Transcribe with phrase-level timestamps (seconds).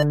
[0.00, 0.06] Hey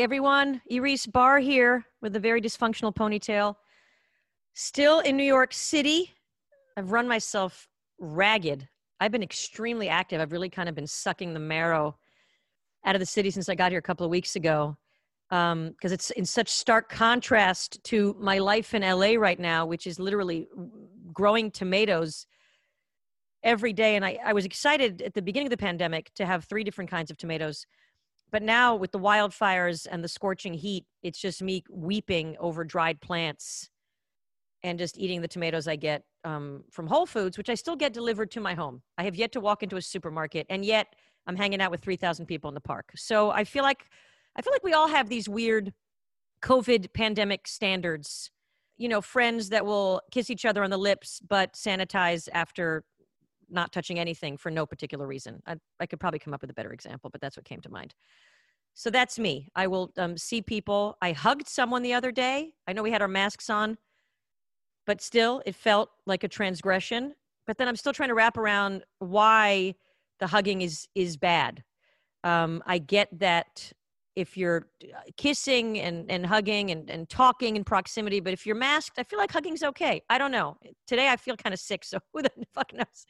[0.00, 3.56] everyone, Iris Bahr here with a very dysfunctional ponytail.
[4.54, 6.14] Still in New York City.
[6.78, 8.66] I've run myself ragged.
[9.00, 10.22] I've been extremely active.
[10.22, 11.94] I've really kind of been sucking the marrow
[12.86, 14.78] out of the city since I got here a couple of weeks ago.
[15.28, 19.86] Because um, it's in such stark contrast to my life in LA right now, which
[19.86, 20.48] is literally
[21.12, 22.26] growing tomatoes
[23.48, 23.96] every day.
[23.96, 26.90] And I, I was excited at the beginning of the pandemic to have three different
[26.90, 27.66] kinds of tomatoes
[28.30, 33.00] but now with the wildfires and the scorching heat, it's just me weeping over dried
[33.00, 33.70] plants
[34.62, 37.92] and just eating the tomatoes I get um, from Whole Foods, which I still get
[37.92, 38.82] delivered to my home.
[38.98, 40.94] I have yet to walk into a supermarket, and yet
[41.26, 42.90] I'm hanging out with 3,000 people in the park.
[42.96, 43.86] So I feel like
[44.36, 45.72] I feel like we all have these weird
[46.42, 48.30] COVID pandemic standards.
[48.76, 52.84] You know, friends that will kiss each other on the lips but sanitize after
[53.50, 55.40] not touching anything for no particular reason.
[55.46, 57.70] I, I could probably come up with a better example, but that's what came to
[57.70, 57.94] mind.
[58.74, 59.48] So that's me.
[59.56, 60.96] I will um, see people.
[61.02, 62.52] I hugged someone the other day.
[62.66, 63.76] I know we had our masks on,
[64.86, 67.14] but still, it felt like a transgression.
[67.46, 69.74] But then I'm still trying to wrap around why
[70.20, 71.64] the hugging is is bad.
[72.24, 73.72] Um, I get that
[74.18, 78.56] if you're uh, kissing and, and hugging and, and talking in proximity, but if you're
[78.56, 80.02] masked, I feel like hugging's okay.
[80.10, 80.56] I don't know.
[80.88, 83.06] Today I feel kind of sick, so who the fuck knows?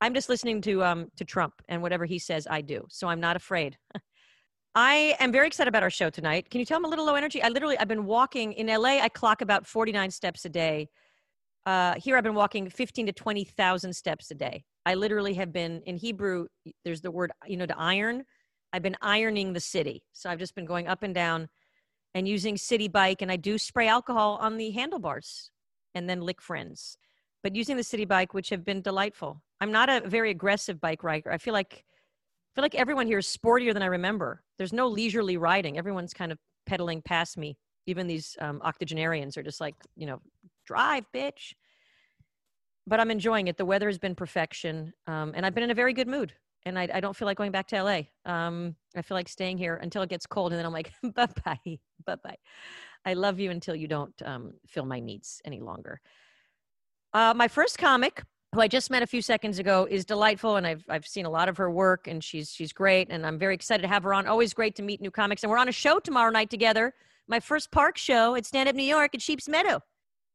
[0.00, 2.84] I'm just listening to um to Trump and whatever he says, I do.
[2.88, 3.78] So I'm not afraid.
[4.74, 6.50] I am very excited about our show tonight.
[6.50, 7.40] Can you tell I'm a little low energy?
[7.40, 8.98] I literally I've been walking in LA.
[9.00, 10.88] I clock about 49 steps a day.
[11.66, 14.64] Uh, here I've been walking 15 to 20,000 steps a day.
[14.86, 16.46] I literally have been in Hebrew.
[16.84, 18.24] There's the word you know to iron
[18.72, 20.02] I've been ironing the city.
[20.12, 21.48] So I've just been going up and down
[22.14, 25.50] and using Citi Bike, and I do spray alcohol on the handlebars
[25.94, 26.96] and then lick friends.
[27.42, 29.42] But using the Citi Bike, which have been delightful.
[29.60, 31.32] I'm not a very aggressive bike rider.
[31.32, 34.42] I feel like I feel like everyone here is sportier than I remember.
[34.56, 35.78] There's no leisurely riding.
[35.78, 37.56] Everyone's kind of pedaling past me.
[37.86, 40.20] Even these um, octogenarians are just like, you know,
[40.66, 41.52] drive, bitch.
[42.86, 43.58] But I'm enjoying it.
[43.58, 46.32] The weather has been perfection, um, and I've been in a very good mood
[46.64, 48.02] and I, I, don't feel like going back to LA.
[48.24, 51.28] Um, I feel like staying here until it gets cold, and then I'm like, bye
[51.44, 52.36] bye, bye bye.
[53.04, 56.00] I love you until you don't um, fill my needs any longer.
[57.14, 58.22] Uh, my first comic,
[58.54, 61.30] who I just met a few seconds ago, is delightful, and I've I've seen a
[61.30, 64.14] lot of her work, and she's she's great, and I'm very excited to have her
[64.14, 64.26] on.
[64.26, 66.94] Always great to meet new comics, and we're on a show tomorrow night together.
[67.28, 69.80] My first park show at Stand Up New York at Sheep's Meadow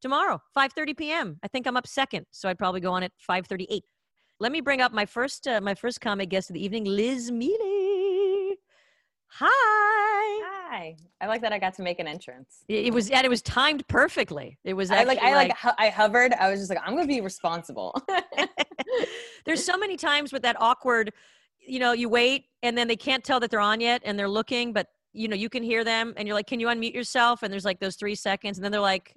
[0.02, 1.40] tomorrow, 5:30 p.m.
[1.44, 3.82] I think I'm up second, so I'd probably go on at 5:38.
[4.44, 7.32] Let me bring up my first uh, my first comic guest of the evening, Liz
[7.32, 8.56] Miele.
[9.28, 9.48] Hi.
[10.46, 10.98] Hi.
[11.22, 12.66] I like that I got to make an entrance.
[12.68, 14.58] It, it was and it was timed perfectly.
[14.66, 16.34] It was I like I like, like I hovered.
[16.34, 17.96] I was just like I'm going to be responsible.
[19.46, 21.14] There's so many times with that awkward
[21.66, 24.28] you know, you wait and then they can't tell that they're on yet and they're
[24.28, 27.44] looking but you know, you can hear them and you're like, "Can you unmute yourself?"
[27.44, 29.16] and there's like those 3 seconds and then they're like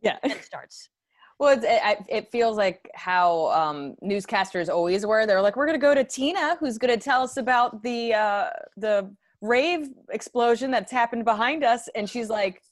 [0.00, 0.88] yeah, it starts.
[1.38, 5.26] Well, it, it feels like how um, newscasters always were.
[5.26, 8.14] They're like, we're going to go to Tina, who's going to tell us about the
[8.14, 12.62] uh, the rave explosion that's happened behind us, and she's like,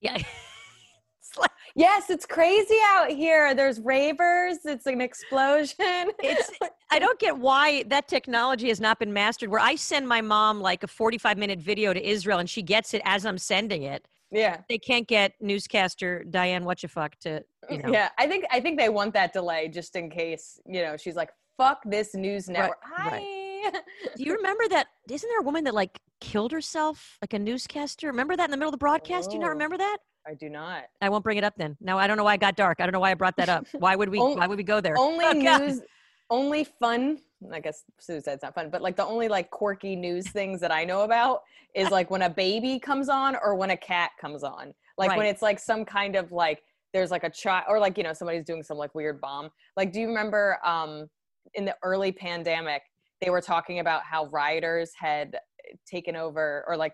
[0.00, 0.18] yeah.
[1.74, 3.54] yes, it's crazy out here.
[3.54, 4.58] There's ravers.
[4.64, 5.76] It's an explosion.
[6.22, 6.50] it's
[6.90, 9.48] I don't get why that technology has not been mastered.
[9.48, 12.94] Where I send my mom like a 45 minute video to Israel and she gets
[12.94, 14.06] it as I'm sending it.
[14.32, 14.58] Yeah.
[14.68, 17.92] They can't get newscaster Diane Whatchafuck to, you know.
[17.92, 21.16] Yeah, I think I think they want that delay just in case, you know, she's
[21.16, 22.78] like, fuck this news network.
[22.98, 23.82] Right, right.
[24.16, 24.88] Do you remember that?
[25.10, 28.08] Isn't there a woman that like killed herself, like a newscaster?
[28.08, 29.28] Remember that in the middle of the broadcast?
[29.28, 29.98] Oh, do you not oh, remember that?
[30.26, 30.84] I do not.
[31.00, 31.76] I won't bring it up then.
[31.80, 32.80] No, I don't know why I got dark.
[32.80, 33.66] I don't know why I brought that up.
[33.72, 34.18] Why would we?
[34.18, 34.96] why would we go there?
[34.96, 35.80] Only oh, news.
[36.30, 37.18] Only fun
[37.52, 40.84] I guess suicide's not fun, but like the only like quirky news things that I
[40.84, 41.42] know about
[41.74, 44.72] is like when a baby comes on or when a cat comes on.
[44.98, 45.18] Like right.
[45.18, 46.62] when it's like some kind of like
[46.92, 49.50] there's like a child or like you know somebody's doing some like weird bomb.
[49.76, 51.08] Like do you remember um
[51.54, 52.82] in the early pandemic
[53.20, 55.38] they were talking about how rioters had
[55.86, 56.92] taken over or like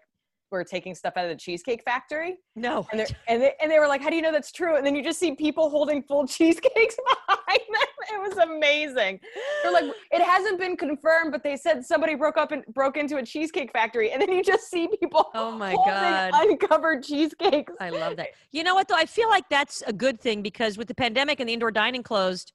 [0.51, 2.39] were taking stuff out of the cheesecake factory.
[2.57, 2.87] No.
[2.93, 4.77] And, and, they, and they were like, how do you know that's true?
[4.77, 6.97] And then you just see people holding full cheesecakes
[7.29, 7.89] behind them.
[8.19, 9.21] It was amazing.
[9.63, 13.17] They're like, it hasn't been confirmed, but they said somebody broke up and broke into
[13.17, 14.13] a cheesecake factory.
[14.13, 16.31] And then you just see people oh my God.
[16.35, 17.73] uncovered cheesecakes.
[17.81, 18.29] I love that.
[18.53, 18.97] You know what though?
[18.97, 22.03] I feel like that's a good thing because with the pandemic and the indoor dining
[22.03, 22.53] closed,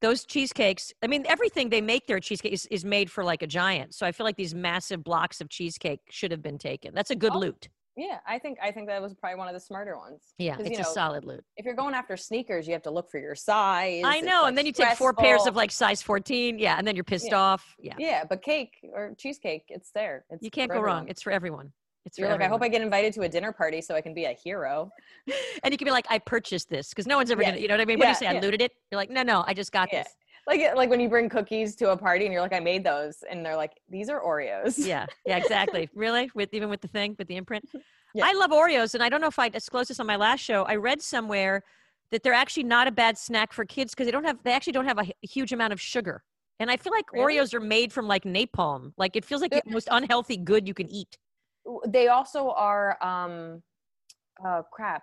[0.00, 3.46] those cheesecakes i mean everything they make their cheesecake is, is made for like a
[3.46, 7.10] giant so i feel like these massive blocks of cheesecake should have been taken that's
[7.10, 9.60] a good oh, loot Yeah, I think I think that was probably one of the
[9.60, 10.34] smarter ones.
[10.38, 11.44] Yeah, it's you a solid loot.
[11.56, 14.02] If you're going after sneakers, you have to look for your size.
[14.04, 16.58] I know, like, and then you take four pairs of like size 14.
[16.58, 17.36] Yeah, and then you're pissed Yeah.
[17.38, 17.76] off.
[17.78, 20.24] Yeah, Yeah, but cake or cheesecake, it's there.
[20.30, 21.06] It's you can't go wrong.
[21.08, 21.72] It's for everyone.
[22.04, 22.62] It's You're for like, I hope.
[22.62, 24.90] I get invited to a dinner party so I can be a hero.
[25.62, 27.52] and you can be like, I purchased this because no one's ever Yeah.
[27.52, 27.98] gonna, you know what I mean?
[27.98, 28.38] What do you Yeah, say?
[28.38, 28.72] I looted it.
[28.90, 30.02] You're like, no, no, I just got Yeah.
[30.02, 30.12] this.
[30.46, 33.24] Like like when you bring cookies to a party and you're like, I made those,
[33.28, 34.74] and they're like, these are Oreos.
[34.76, 35.88] Yeah, yeah, exactly.
[35.94, 37.68] really, with even with the thing, with the imprint.
[38.16, 38.26] Yeah.
[38.26, 40.62] I love Oreos, and I don't know if I disclosed this on my last show.
[40.62, 41.64] I read somewhere
[42.12, 44.72] that they're actually not a bad snack for kids because they don't have, they actually
[44.72, 46.22] don't have a huge amount of sugar.
[46.60, 47.36] And I feel like Really?
[47.36, 48.92] Oreos are made from like napalm.
[48.96, 51.18] Like it feels like the most unhealthy good you can eat.
[51.88, 53.62] They also are um,
[54.46, 55.02] uh, crap.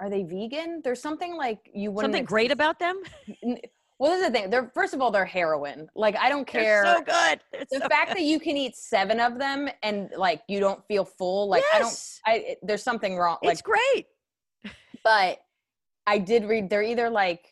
[0.00, 0.80] Are they vegan?
[0.84, 3.02] There's something like you wouldn't Something great about them.
[3.98, 4.50] Well, this is the thing.
[4.50, 5.88] They're first of all, they're heroin.
[5.96, 6.84] Like I don't care.
[6.84, 7.40] They're so good.
[7.52, 8.18] They're the so fact good.
[8.18, 11.80] that you can eat seven of them and like you don't feel full, like I
[11.80, 12.10] don't.
[12.26, 13.38] I it, there's something wrong.
[13.42, 14.06] Like it's great.
[15.04, 15.38] but
[16.06, 17.44] I did read they're either like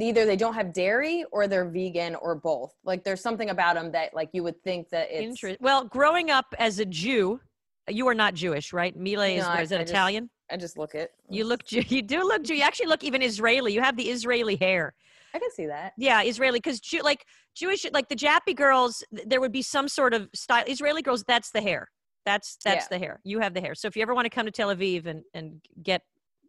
[0.00, 2.74] either they don't have dairy or they're vegan or both.
[2.84, 5.60] Like there's something about them that like you would think that it's Interest.
[5.60, 7.40] Well, growing up as a Jew,
[7.88, 8.94] you are not Jewish, right?
[8.96, 10.30] Mile is, No, I- is it I just- Italian?
[10.48, 11.12] I just look it.
[11.28, 11.82] You look Jew.
[11.88, 12.54] You do look Jew.
[12.54, 13.72] You actually look even Israeli.
[13.72, 14.94] You have the Israeli hair.
[15.36, 15.92] I can see that.
[15.98, 16.58] Yeah, Israeli.
[16.58, 17.24] Because Jew, like
[17.54, 20.64] Jewish, like the Jappy girls, there would be some sort of style.
[20.66, 21.88] Israeli girls, that's the hair.
[22.24, 22.98] That's that's Yeah.
[22.98, 23.20] the hair.
[23.24, 23.74] You have the hair.
[23.74, 26.02] So if you ever want to come to Tel Aviv and and get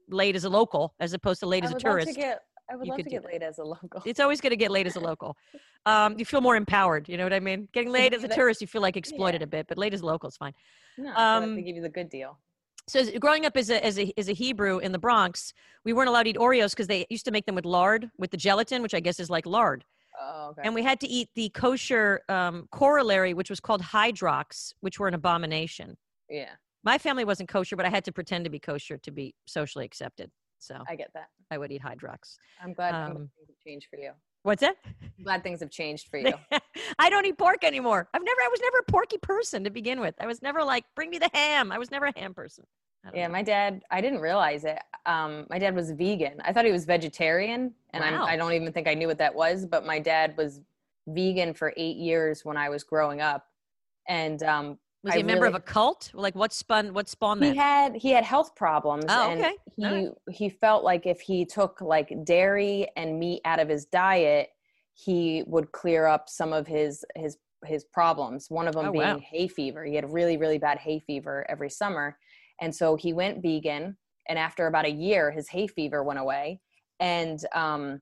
[0.10, 2.40] laid as a local as opposed to laid as a tourist, to get.
[2.70, 4.02] I would love to get laid as a local.
[4.06, 5.36] it's always going to get laid as a local.
[5.86, 7.08] Um, you feel more empowered.
[7.08, 7.70] You know what I mean?
[7.72, 10.06] Getting laid as a tourist, you feel like exploited a bit, but laid as a
[10.06, 10.52] local is fine.
[10.98, 12.38] No, um, they give you the good deal.
[12.88, 15.54] So as- growing up as a, as a as a Hebrew in the Bronx,
[15.84, 18.32] we weren't allowed to eat Oreos because they used to make them with lard, with
[18.32, 19.84] the gelatin, which I guess is like lard.
[20.20, 20.62] Oh, okay.
[20.64, 25.08] And we had to eat the kosher um, corollary, which was called hydrox, which were
[25.08, 25.96] an abomination.
[26.30, 26.50] yeah,
[26.84, 29.86] My family wasn't kosher, but I had to pretend to be kosher to be socially
[29.86, 30.32] accepted.
[30.60, 31.28] So I get that.
[31.52, 32.38] I would eat hydrox.
[32.64, 34.12] I'm glad, Um, things have changed for you.
[34.48, 34.78] What's that?
[34.86, 36.32] I'm glad things have changed for you.
[37.00, 38.08] I don't eat pork anymore.
[38.14, 38.40] I've never.
[38.40, 40.16] I was never a porky person to begin with.
[40.22, 41.70] I was never like, bring me the ham.
[41.70, 42.64] I was never a ham person.
[43.14, 43.34] Yeah, know.
[43.34, 43.82] my dad.
[43.92, 44.80] I didn't realize it.
[45.06, 46.40] Um, my dad was vegan.
[46.46, 48.22] I thought he was vegetarian, and Wow.
[48.24, 49.66] I'm, I don't even think I knew what that was.
[49.66, 50.62] But my dad was
[51.08, 53.48] vegan for eight years when I was growing up,
[54.08, 56.12] and um, was he I a member of a cult?
[56.14, 56.94] Like what spun?
[56.94, 57.52] What spawned that?
[57.52, 59.06] he had he had health problems.
[59.08, 59.56] Oh, and okay.
[59.76, 63.86] He All he felt like if he took like dairy and meat out of his
[63.86, 64.50] diet,
[64.96, 68.48] he would clear up some of his his his problems.
[68.50, 69.20] One of them Oh, being wow.
[69.20, 69.84] hay fever.
[69.86, 72.18] He had really really bad hay fever every summer,
[72.62, 73.98] and so he went vegan.
[74.30, 76.60] And after about a year, his hay fever went away,
[77.00, 78.02] and um,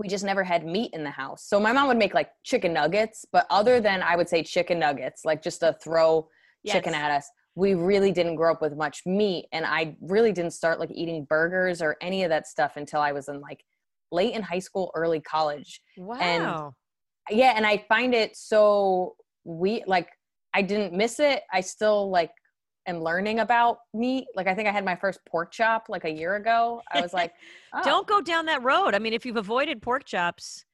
[0.00, 1.44] we just never had meat in the house.
[1.46, 4.78] So my mom would make like chicken nuggets, but other than I would say chicken
[4.78, 6.26] nuggets, like just to throw
[6.66, 7.28] chicken at us.
[7.54, 11.26] We really didn't grow up with much meat, and I really didn't start like eating
[11.28, 13.62] burgers or any of that stuff until I was in like
[14.10, 15.80] late in high school, early college.
[15.98, 16.74] Wow.
[17.28, 20.08] Yeah, and I find it so we like
[20.54, 21.42] I didn't miss it.
[21.52, 22.30] I still like
[22.90, 24.26] am learning about meat.
[24.36, 26.82] Like I think I had my first pork chop like a year ago.
[26.92, 27.32] I was like,
[27.74, 28.94] oh, Don't go down that road.
[28.94, 30.64] I mean, if you've avoided pork chops,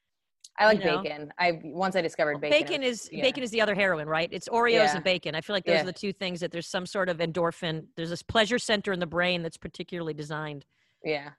[0.59, 1.03] I like you know.
[1.03, 1.33] bacon.
[1.39, 2.67] I once I discovered Well, bacon.
[2.67, 3.23] bacon, is yeah.
[3.23, 4.29] bacon is the other heroin, right?
[4.33, 4.95] It's Oreos Yeah.
[4.97, 5.35] and bacon.
[5.35, 5.83] I feel like those Yeah.
[5.83, 7.87] are the two things that there's some sort of endorphin.
[7.97, 10.65] There's this pleasure center in the brain that's particularly designed.
[11.05, 11.31] yeah.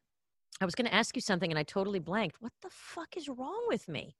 [0.59, 2.38] I was going to ask you something and I totally blanked.
[2.41, 4.15] What the fuck is wrong with me?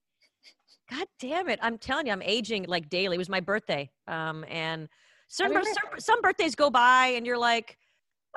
[0.89, 1.58] God damn it!
[1.63, 3.15] I'm telling you, I'm aging like daily.
[3.15, 4.88] It was my birthday, um, and
[5.27, 7.77] some, some some birthdays go by and you're like,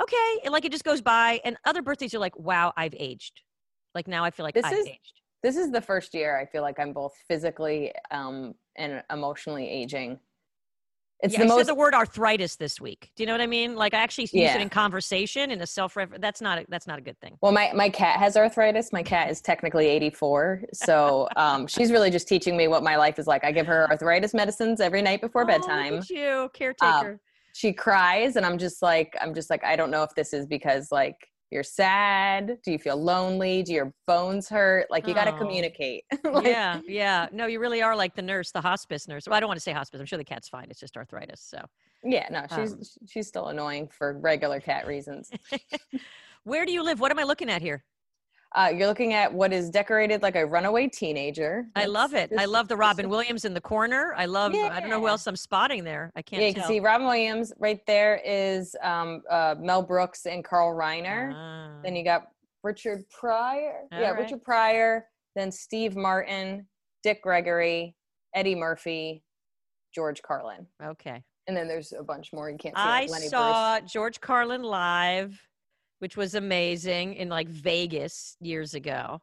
[0.00, 3.40] okay, and like it just goes by, and other birthdays you're like, wow, I've aged.
[3.94, 5.12] Like now I feel like This I've is- aged.
[5.42, 10.18] This is the first year I feel like I'm both physically um, and emotionally aging.
[11.22, 13.10] It's yeah, the I most said the word arthritis this week.
[13.14, 13.74] Do you know what I mean?
[13.76, 14.56] Like I actually use Yeah.
[14.56, 17.36] it in conversation in a self refer That's not a, that's not a good thing.
[17.42, 18.92] Well, my, my cat has arthritis.
[18.92, 20.62] My cat is technically 84.
[20.72, 23.44] So um, she's really just teaching me what my life is like.
[23.44, 25.94] I give her arthritis medicines every night before Oh, bedtime.
[25.94, 27.20] look at you, caretaker.
[27.52, 30.46] She cries and I'm just like, I'm just like, I don't know if this is
[30.46, 31.16] because like
[31.50, 32.59] you're sad.
[32.62, 33.62] Do you feel lonely?
[33.62, 34.87] Do your bones hurt?
[34.90, 35.38] Like you got to Oh.
[35.38, 36.04] communicate.
[36.25, 37.28] Like, yeah, yeah.
[37.33, 39.26] No, you really are like the nurse, the hospice nurse.
[39.26, 39.99] Well, I don't want to say hospice.
[40.00, 40.66] I'm sure the cat's fine.
[40.71, 41.40] It's just arthritis.
[41.40, 41.59] So,
[42.04, 45.30] Yeah, no, she's Um, she's still annoying for regular cat reasons.
[46.45, 47.00] where do you live?
[47.00, 47.85] What am I looking at here?
[48.57, 51.66] Uh, you're looking at what is decorated like a runaway teenager.
[51.76, 52.33] I love it.
[52.37, 54.12] I love the Robin Williams in the corner.
[54.16, 54.54] I love.
[54.54, 54.71] Yeah.
[54.73, 56.11] I don't know who else I'm spotting there.
[56.16, 56.64] I can't Yeah, you tell.
[56.64, 61.33] can see Robin Williams right there is um, uh, Mel Brooks and Carl Reiner.
[61.35, 61.71] Ah.
[61.85, 62.28] Then you got
[62.64, 63.83] Richard Pryor.
[63.92, 64.19] All yeah, right.
[64.21, 65.07] Richard Pryor.
[65.37, 66.66] Then Steve Martin,
[67.04, 67.95] Dick Gregory,
[68.35, 69.23] Eddie Murphy,
[69.95, 70.66] George Carlin.
[70.83, 71.23] okay.
[71.47, 72.80] And then there's a bunch more you can't see.
[72.83, 73.92] I Like Lenny saw Bruce.
[73.92, 75.40] George Carlin live,
[76.00, 79.21] which was amazing in like Vegas years ago.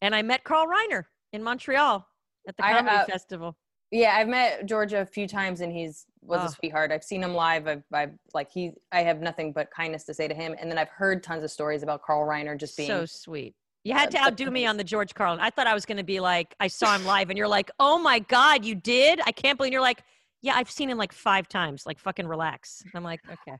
[0.00, 2.06] And I met Carl Reiner in Montreal
[2.46, 3.56] at the I, comedy uh, festival.
[3.90, 6.44] Yeah, I've met Georgia a few times, and he's was Oh.
[6.44, 6.92] a sweetheart.
[6.92, 7.66] I've seen him live.
[7.66, 8.72] I've, I've like he.
[8.92, 10.54] I have nothing but kindness to say to him.
[10.60, 12.88] And then I've heard tons of stories about Carl Reiner just being.
[12.88, 13.54] So sweet.
[13.84, 15.40] You had to outdo me on the George Carlin.
[15.40, 17.70] I thought I was going to be like, I saw him live, and you're like,
[17.78, 19.20] oh my God, you did?
[19.24, 20.02] I can't believe you're like,
[20.42, 21.86] yeah, I've seen him like five times.
[21.86, 22.82] Like, fucking relax.
[22.94, 23.56] I'm like, okay.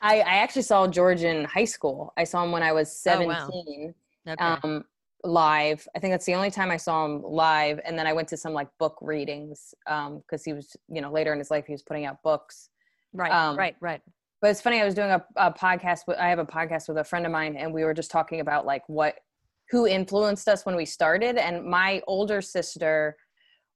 [0.00, 2.12] I, I actually saw George in high school.
[2.16, 3.94] I saw him when I was Oh, seventeen.
[4.26, 4.32] wow.
[4.32, 4.44] Okay.
[4.44, 4.84] um,
[5.24, 5.86] live.
[5.96, 7.80] I think that's the only time I saw him live.
[7.84, 11.32] And then I went to some like book readings because he was, you know, later
[11.32, 12.68] in his life he was putting out books.
[13.12, 14.00] right, um, right, right.
[14.42, 14.80] But it's funny.
[14.80, 16.00] I was doing a, a podcast.
[16.06, 18.40] With, I have a podcast with a friend of mine, and we were just talking
[18.40, 19.16] about like what,
[19.70, 21.36] who influenced us when we started.
[21.38, 23.16] And my older sister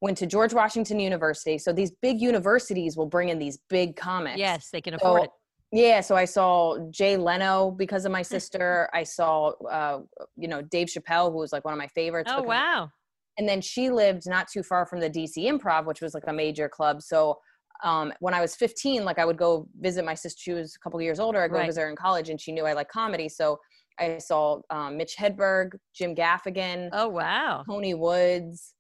[0.01, 1.59] went to George Washington University.
[1.59, 4.39] So these big universities will bring in these big comics.
[4.39, 5.31] Yes, they can afford So, it.
[5.73, 8.89] Yeah, so I saw Jay Leno because of my sister.
[8.93, 10.01] I saw, uh,
[10.37, 12.31] you know, Dave Chappelle, who was like one of my favorites.
[12.35, 12.91] Oh, wow.
[13.39, 16.33] And then she lived not too far from the DC Improv, which was like a
[16.33, 17.03] major club.
[17.03, 17.39] So
[17.85, 20.41] um, when I was 15, like I would go visit my sister.
[20.43, 21.41] She was a couple of years older.
[21.41, 21.67] I'd go Right.
[21.67, 23.29] visit her in college, and she knew I liked comedy.
[23.29, 23.59] So
[23.99, 27.63] I saw um, Mitch Hedberg, Jim Gaffigan, Oh, wow.
[27.69, 28.75] Tony Woods.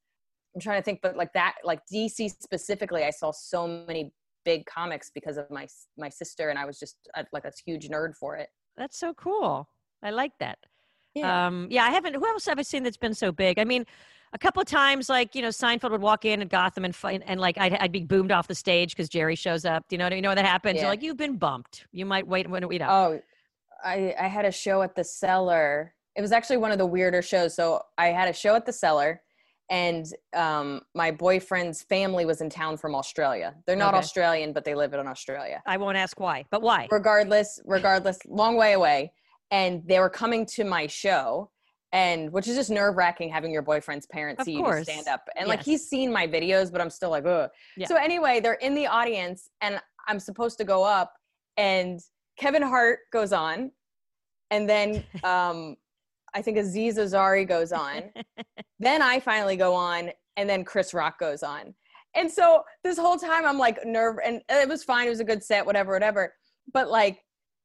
[0.54, 4.12] I'm trying to think, but like that, like DC specifically, I saw so many
[4.44, 5.66] big comics because of my
[5.98, 8.48] my sister, and I was just uh, like a huge nerd for it.
[8.76, 9.68] That's so cool.
[10.02, 10.58] I like that.
[11.14, 11.46] Yeah.
[11.46, 12.14] Um, yeah, I haven't.
[12.14, 13.58] Who else have I seen that's been so big?
[13.58, 13.84] I mean,
[14.32, 17.22] a couple of times, like you know, Seinfeld would walk in at Gotham and fight,
[17.26, 19.84] and like I'd, I'd be boomed off the stage because Jerry shows up.
[19.88, 20.04] Do you know?
[20.06, 20.76] what- You know what that happens?
[20.76, 20.82] Yeah.
[20.82, 21.86] You're like, you've been bumped.
[21.92, 22.86] You might wait when you know.
[22.88, 23.20] Oh,
[23.84, 25.94] I I had a show at the Cellar.
[26.16, 27.54] It was actually one of the weirder shows.
[27.56, 29.22] So I had a show at the Cellar,
[29.70, 33.54] and um, my boyfriend's family was in town from Australia.
[33.66, 33.98] They're not Okay.
[33.98, 35.62] Australian, but they live in Australia.
[35.64, 36.88] I won't ask why, but why?
[36.90, 39.12] Regardless, regardless, long way away,
[39.52, 41.50] and they were coming to my show.
[41.92, 45.22] And which is just nerve wracking having your boyfriend's parents Of see you stand up.
[45.36, 47.50] And like he's seen my videos, but I'm still like, ugh.
[47.76, 47.88] Yeah.
[47.88, 51.12] So anyway, they're in the audience and I'm supposed to go up
[51.56, 51.98] and
[52.38, 53.72] Kevin Hart goes on.
[54.52, 55.74] And then um
[56.34, 58.10] I think Aziz Ansari goes on.
[58.78, 61.74] then I finally go on and then Chris Rock goes on.
[62.14, 65.24] And so this whole time I'm like nerve and it was fine, it was a
[65.24, 66.34] good set, whatever, whatever.
[66.72, 67.20] But like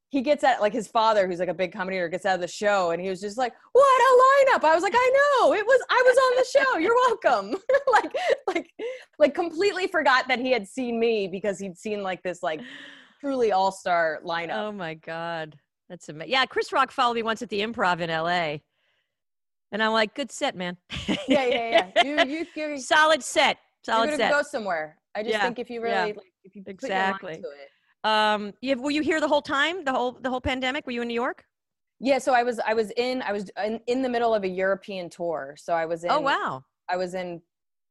[0.09, 2.47] he gets at like his father, who's like a big commentator, gets out of the
[2.47, 5.65] show, and he was just like, "What a lineup!" I was like, "I know it
[5.65, 5.81] was.
[5.89, 6.77] I was on the show.
[6.77, 7.59] You're welcome."
[7.91, 8.15] like,
[8.47, 8.69] like,
[9.19, 12.61] like completely forgot that he had seen me because he'd seen like this like
[13.19, 14.55] truly all star lineup.
[14.55, 15.57] Oh my god,
[15.89, 16.31] that's amazing.
[16.31, 18.63] Yeah, Chris Rock followed me once at the Improv in L.A.
[19.71, 20.77] And I'm like, good set, man.
[21.07, 22.03] yeah, yeah, yeah.
[22.03, 23.57] You, you, you're, Solid set.
[23.87, 24.31] you're Solid gonna set.
[24.31, 24.97] go somewhere.
[25.15, 26.05] I just Yeah, think if you really, yeah.
[26.05, 27.33] like, if you put Exactly.
[27.33, 27.69] your mind to it.
[28.09, 29.83] Um, you, have, were you here the whole time?
[29.83, 30.85] The whole the whole pandemic?
[30.85, 31.43] Were you in New York?
[31.99, 34.47] Yeah, so I was, I was in, I was in, in the middle of a
[34.47, 35.55] European tour.
[35.57, 36.11] So I was in.
[36.11, 36.63] oh wow.
[36.87, 37.41] I was in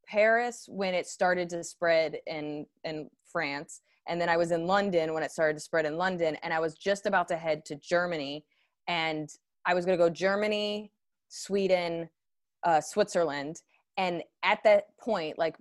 [0.07, 5.15] Paris when it started to spread in in France, and then I was in London
[5.15, 7.77] when it started to spread in London, and I was just about to head to
[7.77, 8.45] Germany,
[8.89, 9.29] and
[9.67, 10.93] I was going to go Germany,
[11.29, 12.09] Sweden,
[12.65, 13.63] uh, Switzerland,
[13.97, 15.57] and at that point, like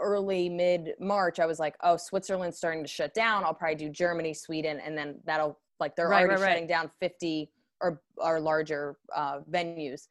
[0.00, 3.44] early mid March, I was like, oh, Switzerland's starting to shut down.
[3.44, 6.52] I'll probably do Germany, Sweden, and then that'll like they're Right, already right, right.
[6.52, 10.08] shutting down fifty or or larger uh, venues.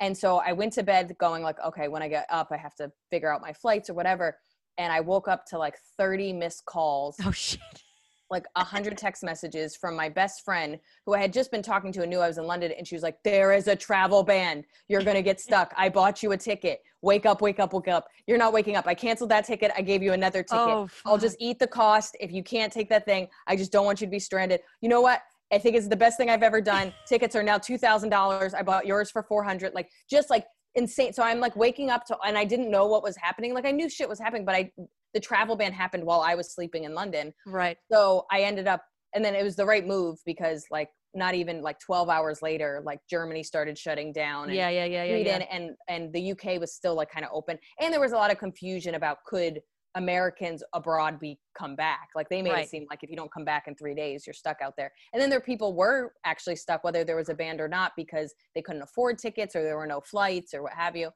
[0.00, 2.74] And so I went to bed going like, okay, when I get up, I have
[2.76, 4.38] to figure out my flights or whatever.
[4.78, 7.60] And I woke up to like 30 missed calls, Oh shit.
[8.30, 12.02] like 100 text messages from my best friend who I had just been talking to
[12.02, 12.72] and knew I was in London.
[12.76, 14.64] And she was like, there is a travel ban.
[14.88, 15.72] You're going to get stuck.
[15.76, 16.80] I bought you a ticket.
[17.00, 18.06] Wake up, wake up, wake up.
[18.26, 18.86] You're not waking up.
[18.86, 19.70] I canceled that ticket.
[19.76, 20.58] I gave you another ticket.
[20.58, 22.16] Oh, I'll just eat the cost.
[22.20, 24.60] If you can't take that thing, I just don't want you to be stranded.
[24.80, 25.22] You know what?
[25.50, 26.92] I think it's the best thing I've ever done.
[27.06, 28.52] Tickets are now two thousand dollars.
[28.52, 29.72] I bought yours for four hundred.
[29.74, 30.44] Like just like
[30.78, 31.12] insane.
[31.12, 33.52] So I'm like waking up to, and I didn't know what was happening.
[33.52, 34.72] Like I knew shit was happening, but I
[35.14, 37.34] the travel ban happened while I was sleeping in London.
[37.46, 37.76] Right.
[37.90, 38.82] So I ended up,
[39.14, 42.82] and then it was the right move because like not even like twelve hours later,
[42.84, 44.44] like Germany started shutting down.
[44.44, 45.14] And Yeah, yeah, yeah, yeah.
[45.14, 45.56] Sweden yeah.
[45.56, 48.30] and and the UK was still like kind of open, and there was a lot
[48.30, 49.60] of confusion about could
[49.98, 52.08] Americans abroad be come back.
[52.14, 52.64] Like they made Right.
[52.64, 54.92] it seem like if you don't come back in three days, you're stuck out there.
[55.12, 58.32] And then there people were actually stuck, whether there was a band or not, because
[58.54, 61.10] they couldn't afford tickets or there were no flights or what have you.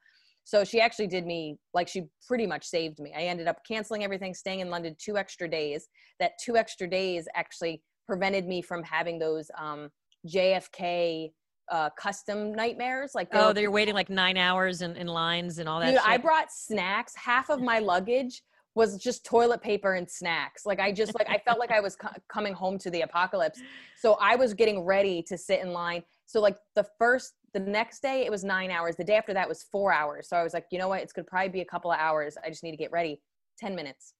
[0.44, 3.12] So she actually did me like she pretty much saved me.
[3.16, 5.88] I ended up canceling everything, staying in London two extra days.
[6.18, 9.90] That two extra days actually prevented me from having those um,
[10.26, 11.30] JFK
[11.70, 13.12] uh, custom nightmares.
[13.14, 15.92] Like Oh, they're waiting like nine hours in, in lines and all that.
[15.92, 17.14] Dude, I brought snacks.
[17.14, 18.42] Half of my luggage
[18.74, 20.64] was just toilet paper and snacks.
[20.64, 23.60] Like I just like I felt like I was co- coming home to the apocalypse.
[23.96, 26.02] So I was getting ready to sit in line.
[26.26, 28.96] So like the first the next day it was 9 hours.
[28.96, 30.28] The day after that was 4 hours.
[30.28, 31.02] So I was like, you know what?
[31.02, 32.36] It's going to probably be a couple of hours.
[32.42, 33.20] I just need to get ready.
[33.58, 34.14] 10 minutes.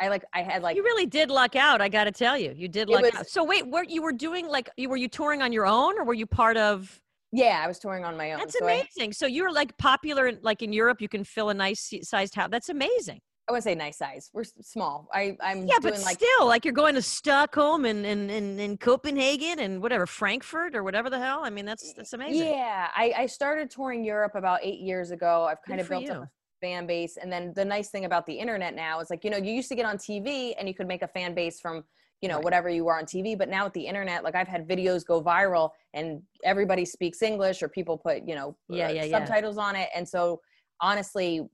[0.00, 2.52] I like I had like You really did luck out, I got to tell you.
[2.54, 3.28] You did luck was- out.
[3.28, 6.04] So wait, what you were doing like you were you touring on your own or
[6.04, 7.00] were you part of
[7.32, 8.38] yeah, I was touring on my own.
[8.38, 9.12] That's so I, amazing.
[9.12, 12.48] So you're like popular like in Europe you can fill a nice sized house.
[12.50, 13.20] That's amazing.
[13.48, 14.30] I wouldn't say nice size.
[14.32, 15.08] We're small.
[15.12, 18.58] I I'm Yeah, doing but like still, like you're going to Stockholm and and, and,
[18.58, 21.40] and Copenhagen and whatever Frankfurt or whatever the hell.
[21.44, 22.48] I mean, that's that's amazing.
[22.48, 25.44] Yeah, I, I started touring Europe about eight years ago.
[25.44, 26.30] I've kind Good of built up a
[26.66, 27.18] fan base.
[27.18, 29.68] And then the nice thing about the internet now is like, you know, you used
[29.68, 31.84] to get on TV and you could make a fan base from,
[32.22, 32.44] you know, Right.
[32.44, 33.36] whatever you were on TV.
[33.36, 37.62] But now with the internet, like I've had videos go viral and everybody speaks English
[37.62, 39.18] or people put, you know, Yeah, uh, yeah, yeah.
[39.18, 39.90] subtitles on it.
[39.94, 40.40] And so
[40.80, 41.46] honestly,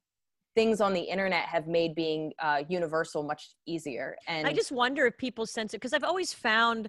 [0.54, 4.16] things on the internet have made being uh, universal much easier.
[4.26, 6.88] And I just wonder if people sense it because I've always found,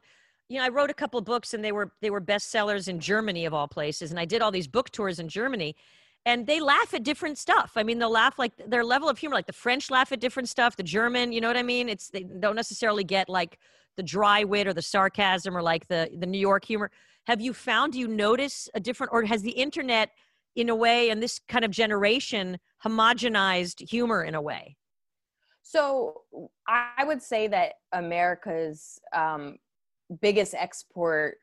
[0.50, 3.46] you know, I wrote a couple books and they were they were bestsellers in Germany
[3.46, 5.76] of all places, and I did all these book tours in Germany,
[6.26, 7.74] and they laugh at different stuff.
[7.76, 10.50] I mean, they'll laugh like their level of humor, like the French laugh at different
[10.50, 11.90] stuff, the German, you know what I mean?
[11.90, 13.60] It's they don't necessarily get like
[13.98, 16.90] the dry wit or the sarcasm or like the the New York humor.
[17.28, 17.94] Have you found?
[17.94, 20.10] Do you notice a different, or has the internet,
[20.56, 24.76] in a way, and this kind of generation, homogenized humor in a way?
[25.64, 26.22] So
[26.68, 29.58] I would say that America's um,
[30.22, 31.38] biggest export,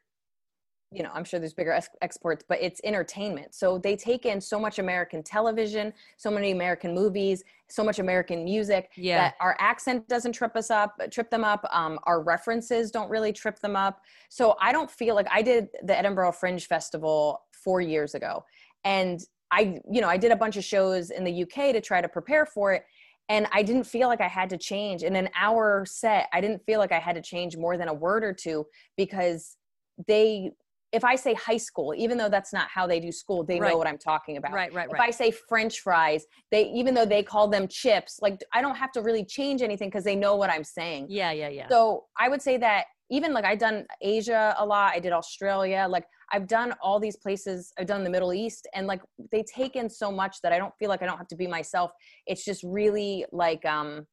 [0.91, 3.55] you know, I'm sure there's bigger ex- exports, but it's entertainment.
[3.55, 8.45] So they take in so much American television, so many American movies, so much American
[8.45, 9.19] music Yeah.
[9.19, 11.67] that our accent doesn't trip us up, trip them up.
[11.71, 14.01] Um, our references don't really trip them up.
[14.31, 18.45] So I don't feel like I did the Edinburgh Fringe Festival four years ago,
[18.85, 19.21] and
[19.51, 22.09] I, you know, I did a bunch of shows in the UK to try to
[22.09, 22.85] prepare for it
[23.29, 26.29] and I didn't feel like I had to change in an hour set.
[26.33, 28.67] I didn't feel like I had to change more than a word or two
[28.97, 29.57] because
[30.07, 30.53] they,
[30.93, 33.71] if I say high school, even though that's not how they do school, they Right.
[33.71, 34.53] know what I'm talking about.
[34.53, 35.09] Right, right, If right.
[35.09, 38.93] I say French fries, they even though they call them chips, like I don't have
[38.93, 41.07] to really change anything because they know what I'm saying.
[41.11, 41.69] yeah, yeah, yeah.
[41.69, 45.87] So I would say that even like I've done Asia a lot, I did Australia,
[45.89, 49.01] like I've done all these places, I've done the Middle East, and like
[49.33, 51.47] they take in so much that I don't feel like I don't have to be
[51.47, 51.91] myself.
[52.27, 54.07] It's just really like um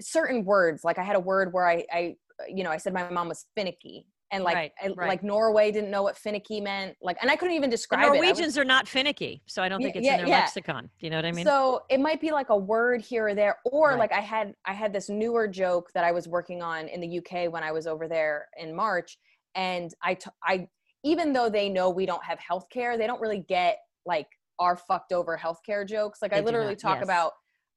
[0.00, 0.84] certain words.
[0.84, 2.16] Like I had a word where I, I
[2.48, 4.06] you know, I said my mom was finicky.
[4.32, 5.08] And like Right, I- right.
[5.08, 6.96] like Norway didn't know what finicky meant.
[7.00, 8.16] Like and I couldn't even The describe it.
[8.16, 10.38] Norwegians are not finicky, so I don't Yeah, think it's yeah, in their yeah.
[10.40, 10.90] lexicon.
[10.98, 11.44] Do you know what I mean?
[11.44, 13.98] so it might be like a word here or there, or Right.
[14.00, 17.18] like I had I had this newer joke that I was working on in the
[17.18, 19.16] UK when I was over there in March,
[19.54, 20.68] and I t- I
[21.04, 24.26] even though they know we don't have health care, they don't really get like
[24.58, 26.20] our fucked over healthcare jokes.
[26.20, 27.04] Like They I literally not, talk yes.
[27.04, 27.32] about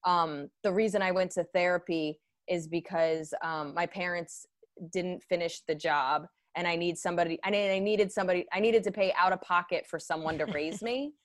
[0.05, 4.47] um, the reason I went to therapy is because um, my parents
[4.91, 6.25] didn't finish the job
[6.59, 9.41] and I need somebody I need I needed somebody I needed to pay out of
[9.41, 11.13] pocket for someone to raise me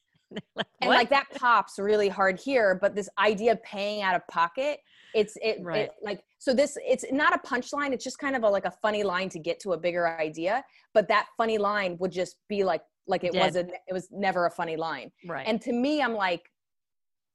[0.57, 4.27] Like, and like that pops really hard here but this idea of paying out of
[4.29, 4.79] pocket
[5.15, 5.83] it's it, Right.
[5.83, 8.71] it like so this it's not a punchline it's just kind of a like a
[8.71, 12.65] funny line to get to a bigger idea but that funny line would just be
[12.65, 13.41] like like it Dead.
[13.41, 15.47] wasn't it was never a funny line right.
[15.47, 16.51] and to me i'm like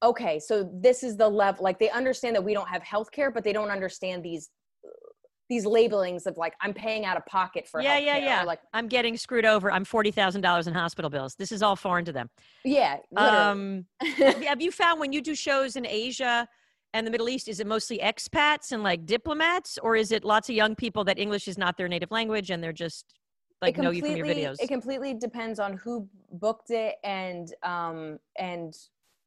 [0.04, 3.30] okay so this is the level like they understand that we don't have health care
[3.32, 4.50] but they don't understand these
[5.50, 8.44] these labelings of like i'm paying out of pocket for yeah, yeah, healthcare, or yeah.
[8.44, 9.72] like I'm getting screwed over.
[9.72, 11.36] I'm forty thousand dollars in hospital bills.
[11.36, 12.30] This is all foreign to them.
[12.64, 13.38] yeah literally.
[13.38, 13.86] Um,
[14.46, 16.48] have you found when you do shows in Asia
[16.94, 20.50] and the Middle East, is it mostly expats and like diplomats, or is it lots
[20.50, 23.14] of young people that English is not their native language and they're just
[23.62, 24.56] like know you from your videos?
[24.60, 28.74] It completely depends on who booked it and um and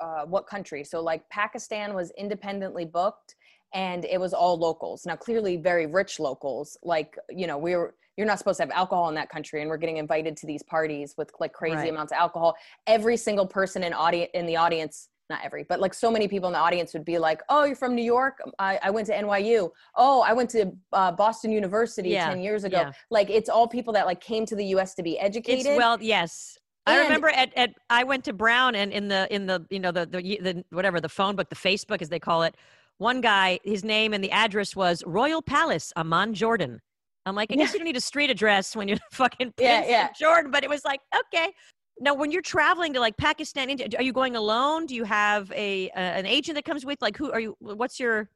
[0.00, 0.82] uh, what country.
[0.82, 3.36] So like Pakistan was independently booked
[3.74, 5.06] and it was all locals.
[5.06, 6.76] Now clearly very rich locals.
[6.82, 9.70] Like you know we were you're not supposed to have alcohol in that country and
[9.70, 11.90] we're getting invited to these parties with like crazy Right.
[11.90, 12.54] amounts of alcohol.
[12.86, 15.08] Every single person in audience in the audience.
[15.30, 17.76] Not every, but like so many people in the audience would be like, "Oh, you're
[17.76, 18.38] from New York?
[18.58, 19.70] I, I went to NYU.
[19.96, 22.92] Oh, I went to uh, Boston University Yeah, ten years ago." yeah.
[23.10, 25.64] like it's all people that like came to the US to be educated.
[25.64, 26.58] It's well, yes.
[26.86, 29.92] I remember at, at I went to Brown and in the in the you know
[29.92, 32.54] the, the the whatever the phone book the Facebook as they call it
[32.98, 36.80] one guy his name and the address was Royal Palace Amman Jordan
[37.26, 37.72] I'm like I guess Yeah.
[37.74, 40.08] you don't need a street address when you're fucking Yeah, Prince yeah.
[40.18, 41.00] Jordan but it was like
[41.30, 41.52] okay
[42.00, 45.50] now when you're traveling to like Pakistan India are you going alone do you have
[45.52, 48.28] a uh, an agent that comes with like who are you what's your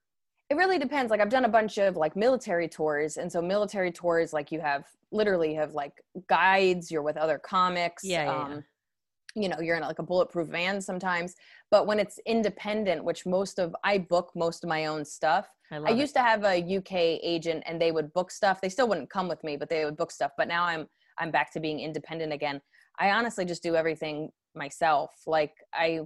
[0.49, 1.11] it really depends.
[1.11, 4.61] Like I've done a bunch of like military tours, and so military tours, like you
[4.61, 6.89] have literally have like guides.
[6.89, 8.05] You're with other comics.
[8.05, 8.61] Yeah, yeah, yeah.
[9.37, 11.35] You know you're in like a bulletproof van sometimes
[11.71, 15.47] but when it's independent which most of i book most of my own stuff.
[15.71, 18.61] I, I used to have a uk agent and they would book stuff.
[18.61, 20.87] They still wouldn't come with me but they would book stuff but now i'm
[21.19, 22.61] i'm back to being independent again.
[22.99, 25.11] I honestly just do everything myself.
[25.27, 26.01] Like i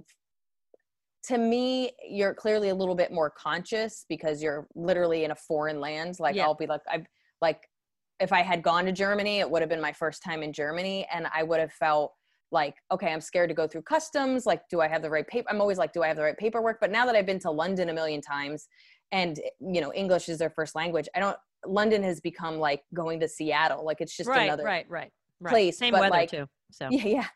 [1.23, 5.79] to me you're clearly a little bit more conscious because you're literally in a foreign
[5.79, 6.15] land.
[6.19, 6.45] Like yeah.
[6.45, 7.05] i'll be like i've
[7.41, 7.61] like
[8.19, 11.07] if i had gone to germany it would have been my first time in germany
[11.11, 12.13] and i would have felt
[12.51, 15.47] like okay i'm scared to go through customs like do i have the right paper
[15.49, 16.79] i'm always like do i have the right paperwork?
[16.79, 18.67] But now that i've been to london a million times
[19.11, 23.19] and you know english is their first language i don't london has become like going
[23.19, 25.51] to seattle like it's just right, another right right right.
[25.51, 26.87] place same weather like, too so.
[26.91, 27.27] Yeah yeah.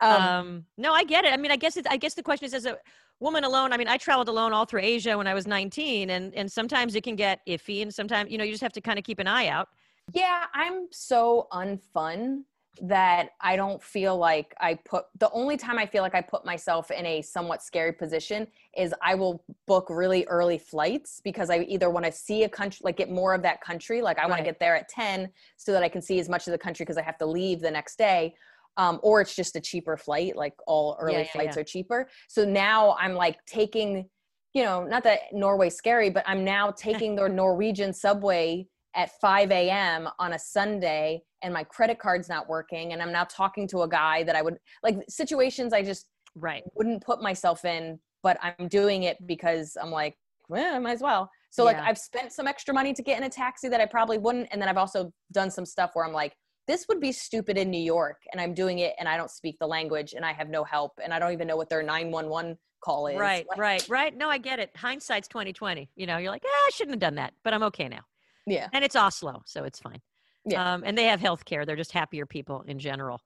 [0.00, 1.32] Um, um, no i get it.
[1.32, 2.78] I mean i guess it's i guess the question is as a
[3.20, 6.34] woman alone i mean i traveled alone all through asia when i was 19 and
[6.34, 8.98] and sometimes it can get iffy and sometimes you know you just have to kind
[8.98, 9.68] of keep an eye out.
[10.12, 12.42] Yeah i'm so unfun
[12.82, 16.44] that I don't feel like I put the only time I feel like I put
[16.44, 21.60] myself in a somewhat scary position is I will book really early flights because I
[21.60, 24.02] either want to see a country, like get more of that country.
[24.02, 24.30] Like I right.
[24.30, 26.58] want to get there at 10 so that I can see as much of the
[26.58, 28.34] country because I have to leave the next day.
[28.76, 31.60] Um, or it's just a cheaper flight, like all early yeah, yeah, flights yeah.
[31.60, 32.08] are cheaper.
[32.28, 34.08] So now I'm like taking,
[34.52, 39.50] you know, not that Norway's scary, but I'm now taking the Norwegian subway at 5
[39.50, 40.08] a.m.
[40.18, 43.88] on a Sunday and my credit card's not working and I'm now talking to a
[43.88, 48.66] guy that I would like situations I just right wouldn't put myself in, but I'm
[48.66, 50.16] doing it because I'm like,
[50.48, 51.30] well, I might as well.
[51.50, 51.78] So yeah.
[51.78, 54.48] like I've spent some extra money to get in a taxi that I probably wouldn't.
[54.50, 56.34] And then I've also done some stuff where I'm like,
[56.66, 59.56] this would be stupid in New York and I'm doing it and I don't speak
[59.60, 62.56] the language and I have no help and I don't even know what their 911
[62.82, 63.18] call is.
[63.18, 64.16] Right, like, right, right.
[64.16, 64.70] No, I get it.
[64.74, 65.90] Hindsight's 2020.
[65.94, 68.00] You know, you're like, ah, I shouldn't have done that, but I'm okay now.
[68.46, 68.68] Yeah.
[68.72, 70.00] And it's Oslo, so it's fine.
[70.46, 70.74] Yeah.
[70.74, 71.64] Um, and they have health care.
[71.64, 73.20] They're just happier people in general.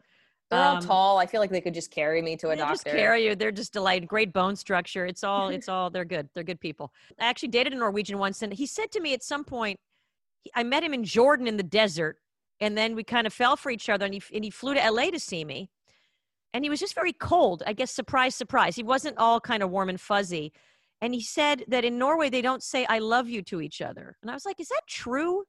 [0.50, 1.18] They're um, all tall.
[1.18, 2.74] I feel like they could just carry me to a doctor.
[2.74, 3.34] Just carry you.
[3.34, 4.08] They're just delighted.
[4.08, 5.04] Great bone structure.
[5.04, 5.48] It's all.
[5.48, 5.90] It's all.
[5.90, 6.28] They're good.
[6.34, 6.92] They're good people.
[7.20, 9.78] I actually dated a Norwegian once, and he said to me at some point,
[10.54, 12.16] I met him in Jordan in the desert,
[12.60, 14.06] and then we kind of fell for each other.
[14.06, 15.70] And he and he flew to LA to see me,
[16.54, 17.62] and he was just very cold.
[17.66, 18.74] I guess surprise, surprise.
[18.74, 20.52] He wasn't all kind of warm and fuzzy.
[21.00, 24.16] And he said that in Norway they don't say "I love you" to each other.
[24.22, 25.44] And I was like, "Is that true?"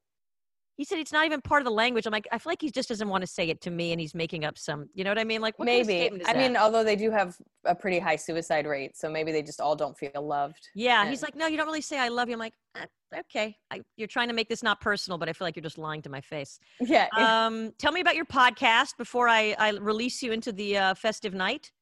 [0.80, 2.06] He said it's not even part of the language.
[2.06, 4.00] I'm like, I feel like he just doesn't want to say it to me, and
[4.00, 4.88] he's making up some.
[4.94, 5.42] You know what I mean?
[5.42, 6.08] Like, maybe.
[6.08, 9.30] Kind of I mean, although they do have a pretty high suicide rate, so maybe
[9.30, 10.70] they just all don't feel loved.
[10.74, 12.86] Yeah, and- he's like, no, you don't really say "I love you." I'm like, eh,
[13.18, 15.76] okay, I, you're trying to make this not personal, but I feel like you're just
[15.76, 16.58] lying to my face.
[16.80, 17.08] Yeah.
[17.14, 21.34] Um, tell me about your podcast before I, I release you into the uh, festive
[21.34, 21.72] night.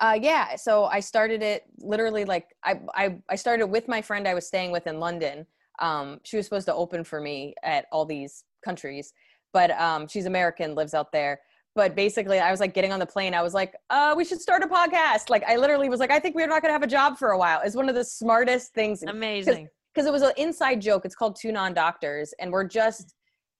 [0.00, 0.56] Uh, yeah.
[0.56, 4.46] So I started it literally like I, I, I started with my friend I was
[4.46, 5.46] staying with in London.
[5.78, 9.12] Um, she was supposed to open for me at all these countries,
[9.52, 11.40] but um, she's American, lives out there.
[11.76, 13.34] But basically, I was like getting on the plane.
[13.34, 15.28] I was like, uh, we should start a podcast.
[15.28, 17.30] Like, I literally was like, I think we're not going to have a job for
[17.30, 17.60] a while.
[17.64, 19.02] It's one of the smartest things.
[19.02, 19.68] Amazing.
[19.92, 21.04] Because it was an inside joke.
[21.04, 22.32] It's called Two Non Doctors.
[22.38, 23.14] And we're just,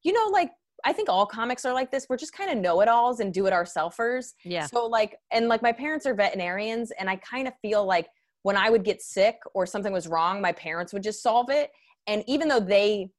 [0.04, 0.50] you know, like
[0.84, 2.06] I think all comics are like this.
[2.08, 4.34] We're just kind of know it alls and do it ourselfers.
[4.44, 4.66] Yeah.
[4.66, 8.08] So like, and like my parents are veterinarians, and I kind of feel like
[8.42, 11.70] when I would get sick or something was wrong, my parents would just solve it.
[12.06, 13.10] And even though they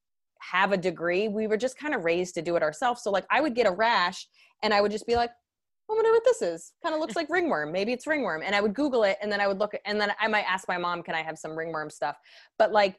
[0.41, 3.02] have a degree, we were just kind of raised to do it ourselves.
[3.04, 4.28] So like, I would get a rash,
[4.63, 5.32] and I would just be like,
[5.89, 6.74] I wonder what this is.
[6.82, 7.71] Kind of looks like ringworm.
[7.71, 8.41] Maybe it's ringworm.
[8.43, 10.67] And I would Google it, and then I would look, and then I might ask
[10.67, 12.17] my mom, "Can I have some ringworm stuff?"
[12.58, 12.98] But like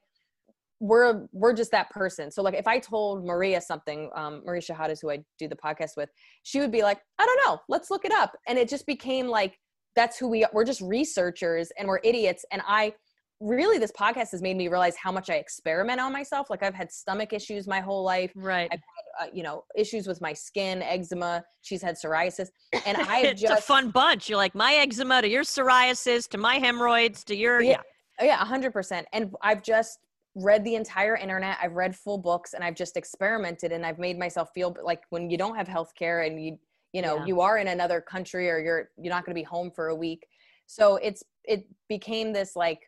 [0.81, 2.31] we're we're just that person.
[2.31, 5.57] So like if I told Maria something, um, Maria Shehata is who I do the
[5.57, 6.11] podcast with,
[6.42, 8.37] she would be like, I don't know, let's look it up.
[8.46, 9.59] And it just became like
[9.94, 10.51] that's who we are.
[10.53, 12.44] We're just researchers and we're idiots.
[12.53, 12.92] And I
[13.40, 16.49] really this podcast has made me realize how much I experiment on myself.
[16.49, 18.33] Like I've had stomach issues my whole life.
[18.35, 18.68] Right.
[18.72, 21.44] I've had, uh, you know, issues with my skin, eczema.
[21.62, 22.49] She's had psoriasis,
[22.87, 24.29] and I it's just, a fun bunch.
[24.29, 27.81] You're like my eczema to your psoriasis to my hemorrhoids to your yeah.
[28.20, 29.07] Yeah, hundred percent.
[29.12, 29.99] And I've just
[30.37, 34.18] read the entire internet i've read full books and i've just experimented and i've made
[34.18, 36.59] myself feel like when you don't have health care and you
[36.92, 37.25] you know yeah.
[37.25, 39.94] you are in another country or you're you're not going to be home for a
[39.94, 40.27] week
[40.66, 42.81] so it's it became this like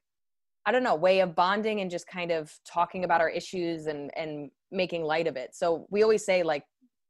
[0.69, 4.11] i don't know way of bonding and just kind of talking about our issues and
[4.17, 5.55] and making light of it.
[5.55, 6.65] So we always say like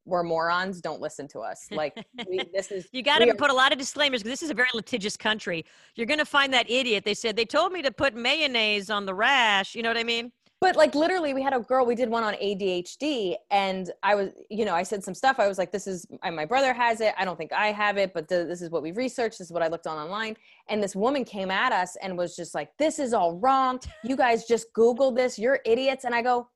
[0.05, 1.67] we're morons don't listen to us.
[1.71, 1.95] Like
[2.27, 4.55] we, this is you got to put a lot of disclaimers because this is a
[4.55, 5.67] very litigious country.
[5.97, 7.05] You're going to find that idiot.
[7.05, 10.05] They said they told me to put mayonnaise on the rash you know what i
[10.05, 14.15] mean but like literally we had a girl we did one on adhd and i
[14.15, 15.39] was you know i said some stuff.
[15.39, 17.15] I was like this is my brother has it.
[17.19, 19.39] I don't think i have it but this is what we've researched.
[19.39, 20.37] This is what i looked on online.
[20.69, 23.81] And this woman came at us and was just like this is all wrong.
[24.05, 25.39] You guys just google this.
[25.39, 26.05] You're idiots.
[26.05, 26.49] And i go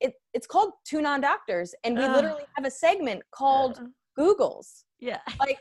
[0.00, 4.20] it, it's called two non doctors and we uh, literally have a segment called uh,
[4.20, 4.84] googles.
[4.98, 5.18] Yeah.
[5.38, 5.58] Like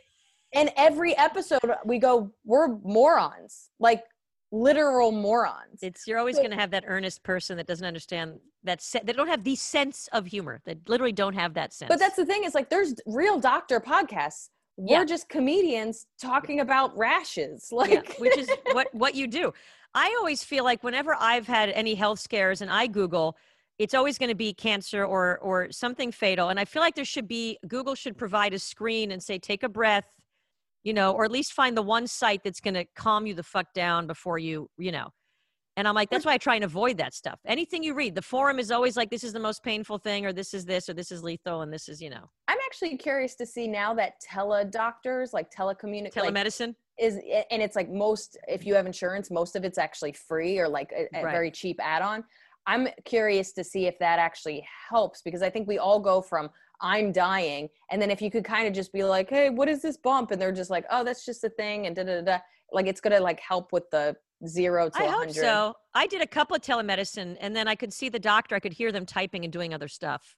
[0.54, 3.70] And every episode we go, we're morons.
[3.80, 4.04] Like
[4.52, 5.80] literal morons.
[5.82, 9.14] It's you're always going to have that earnest person that doesn't understand that se- they
[9.14, 10.60] don't have the sense of humor.
[10.66, 11.90] That literally don't have that sense.
[11.90, 14.50] But that's the thing is like there's real doctor podcasts.
[14.78, 15.06] We're Yeah.
[15.06, 17.68] just comedians talking about rashes.
[17.72, 19.54] Like yeah, which is what what you do.
[19.94, 23.36] I always feel like whenever I've had any health scares and I Google,
[23.80, 26.50] it's always going to be cancer or or something fatal.
[26.50, 29.64] And I feel like there should be Google should provide a screen and say take
[29.64, 30.08] a breath,
[30.84, 33.44] you know, or at least find the one site that's going to calm you the
[33.44, 35.10] fuck down before you, you know.
[35.78, 37.40] And I'm like, that's why I try and avoid that stuff.
[37.46, 40.34] Anything you read, the forum is always like, this is the most painful thing, or
[40.34, 43.36] this is this, or this is lethal, and this is, you know, I'm actually curious
[43.36, 46.76] to see now that teledoctors, like telecommunic like, telemedicine.
[46.98, 47.16] is
[47.50, 50.92] and it's like most if you have insurance, most of it's actually free or like
[50.92, 51.32] a, a Right.
[51.32, 52.26] very cheap add-on.
[52.68, 56.50] I'm curious to see if that actually helps because I think we all go from
[56.82, 59.82] I'm dying, and then if you could kind of just be like, hey, what is
[59.82, 60.32] this bump?
[60.32, 62.38] And they're just like, oh, that's just a thing, and da da da.
[62.72, 64.16] Like it's gonna like help with the
[64.48, 65.74] zero to I hope so.
[65.94, 68.56] I did a couple of telemedicine, and then I could see the doctor.
[68.56, 70.36] I could hear them typing and doing other stuff.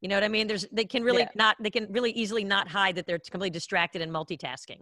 [0.00, 0.46] You know what I mean?
[0.46, 1.30] There's they can really Yeah.
[1.34, 4.80] not they can really easily not hide that they're completely distracted and multitasking.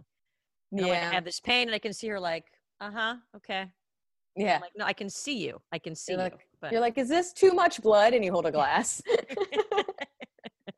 [0.71, 2.45] You know, like, I have this pain, and I can see her like,
[2.81, 3.61] uh huh, okay.
[3.61, 4.59] I'm yeah.
[4.59, 5.61] like, no, I can see you.
[5.71, 6.39] I can see like- you.
[6.59, 8.13] But You're like, is this too much blood?
[8.13, 9.01] And you hold a glass.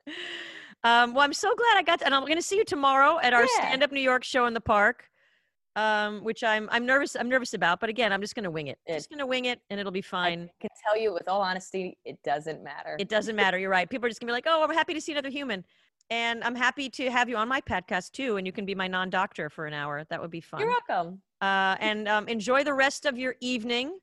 [0.83, 3.19] um, well, I'm so glad I got, to, and I'm going to see you tomorrow
[3.21, 3.47] at our Yeah.
[3.57, 5.05] stand up New York show in the park.
[5.77, 8.79] Um, which I'm I'm nervous I'm nervous about, but again, I'm just gonna wing it.
[8.85, 10.43] It- just gonna wing it, and it'll be fine.
[10.43, 12.95] I can tell you with all honesty, it doesn't matter.
[12.97, 13.57] It doesn't matter.
[13.57, 13.89] You're right.
[13.89, 15.65] People are just gonna be like, "Oh, I'm happy to see another human,"
[16.09, 18.87] and I'm happy to have you on my podcast too, and you can be my
[18.87, 20.05] non-doctor for an hour.
[20.09, 20.61] That would be fun.
[20.61, 21.21] You're welcome.
[21.41, 23.99] Uh, and um, enjoy the rest of your evening.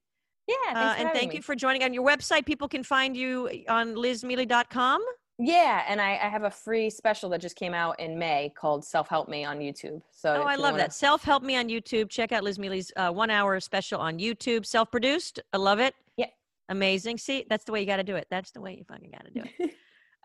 [0.47, 1.37] Yeah, Uh, and thank me.
[1.37, 1.85] you for joining.
[1.85, 5.03] On your website, people can find you on lizmiele.com.
[5.45, 8.85] Yeah, and I, I have a free special that just came out in May called
[8.85, 10.01] "Self Help Me" on YouTube.
[10.13, 10.93] So Oh, I love wanna- that.
[10.93, 12.09] Self Help Me on YouTube.
[12.11, 14.65] Check out Liz Miele's uh, one hour special on YouTube.
[14.65, 15.41] Self produced.
[15.53, 15.95] I love it.
[16.17, 16.27] Yeah.
[16.69, 17.19] Amazing.
[17.19, 18.27] See, that's the way you got to do it.
[18.31, 19.75] That's the way you fucking got to do it.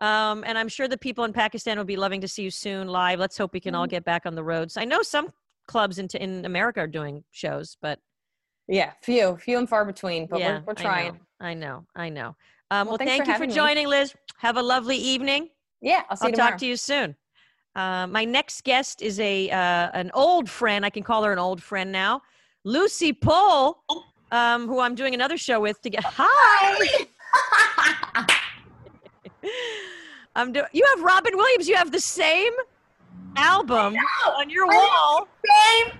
[0.06, 2.86] um, and I'm sure the people in Pakistan will be loving to see you soon
[2.86, 3.18] live.
[3.18, 3.90] Let's hope we can all Mhm.
[3.90, 4.76] get back on the roads.
[4.76, 5.32] I know some
[5.66, 7.98] clubs in, in America are doing shows, but
[8.68, 11.12] Yeah, few, few and far between, but yeah, we're, we're I trying.
[11.14, 11.86] know, I know.
[11.96, 12.36] I know.
[12.70, 13.54] Um, well, Well, thank for you for having me.
[13.54, 14.14] joining, Liz.
[14.38, 15.48] Have a lovely evening.
[15.80, 16.50] Yeah, I'll see I'll you tomorrow.
[16.52, 17.16] talk to you soon.
[17.76, 20.84] Uh, my next guest is a uh, an old friend.
[20.84, 22.20] I can call her an old friend now.
[22.64, 23.82] Lucy Pohl,
[24.32, 25.80] um, who I'm doing another show with.
[25.82, 27.06] To get hi,
[30.36, 30.66] I'm doing.
[30.72, 31.68] You have Robin Williams.
[31.68, 32.52] You have the same
[33.36, 33.94] album
[34.36, 35.28] on your wall.
[35.46, 35.92] Same.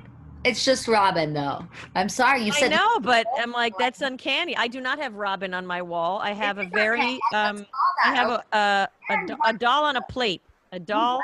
[0.45, 1.65] It's just Robin, though.
[1.95, 2.43] I'm sorry.
[2.43, 4.57] You I said know, but I'm like that's uncanny.
[4.57, 6.19] I do not have Robin on my wall.
[6.19, 7.21] I have a very.
[7.35, 7.67] Um,
[8.05, 10.43] I have a a, a, a doll on a plate.
[10.73, 11.21] A doll.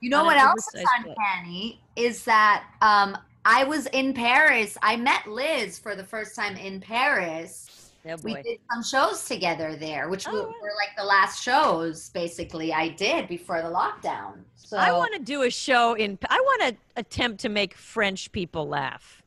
[0.00, 1.14] You know what else is plate.
[1.16, 4.76] uncanny is that um, I was in Paris.
[4.82, 7.68] I met Liz for the first time in Paris.
[8.08, 12.08] Oh We did some shows together there, which Oh, were, were like the last shows
[12.10, 14.44] basically I did before the lockdown.
[14.54, 16.18] So I want to do a show in.
[16.28, 19.22] I want to attempt to make French people laugh.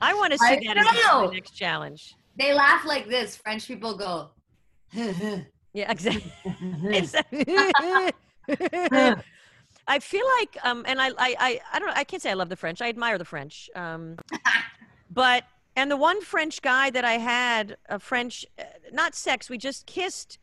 [0.00, 2.14] I want to see I that as the next challenge.
[2.38, 3.36] they laugh like this.
[3.36, 4.30] French people go.
[5.72, 6.32] Yeah, exactly.
[9.86, 11.94] I feel like, um, and I, I, I, I don't know.
[11.94, 12.82] I can't say I love the French.
[12.82, 13.70] I admire the French.
[13.74, 14.16] Um,
[15.10, 15.44] but
[15.80, 19.48] and the one French guy that I had, a French, uh, not sex.
[19.48, 20.38] We just kissed.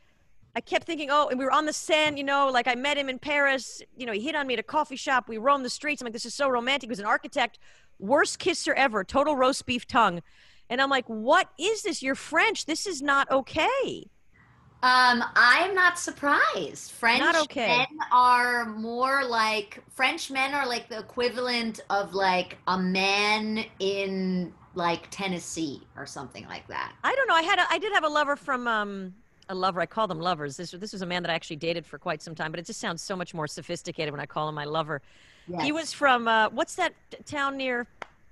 [0.55, 2.97] I kept thinking, oh, and we were on the Seine, you know, like I met
[2.97, 3.83] him in Paris.
[3.95, 5.29] You know, he hit on me at a coffee shop.
[5.29, 6.01] We roamed the streets.
[6.01, 6.87] I'm like, this is so romantic.
[6.87, 7.59] He was an architect.
[7.99, 9.03] Worst kisser ever.
[9.03, 10.23] Total roast beef tongue.
[10.71, 12.01] And I'm like, what is this?
[12.01, 12.65] You're French.
[12.65, 14.09] This is not okay.
[14.81, 16.93] Um, I'm not surprised.
[16.93, 17.67] French okay.
[17.67, 24.51] men are more like French men are like the equivalent of like a man in
[24.77, 26.93] like Tennessee or something like that.
[27.03, 27.33] I don't know.
[27.33, 29.13] I had a, I did have a lover from um
[29.49, 29.81] a lover.
[29.81, 30.55] I call them lovers.
[30.55, 32.65] This this was a man that I actually dated for quite some time, but it
[32.65, 35.01] just sounds so much more sophisticated when I call him my lover.
[35.61, 36.93] He was from uh, what's that
[37.25, 37.87] town near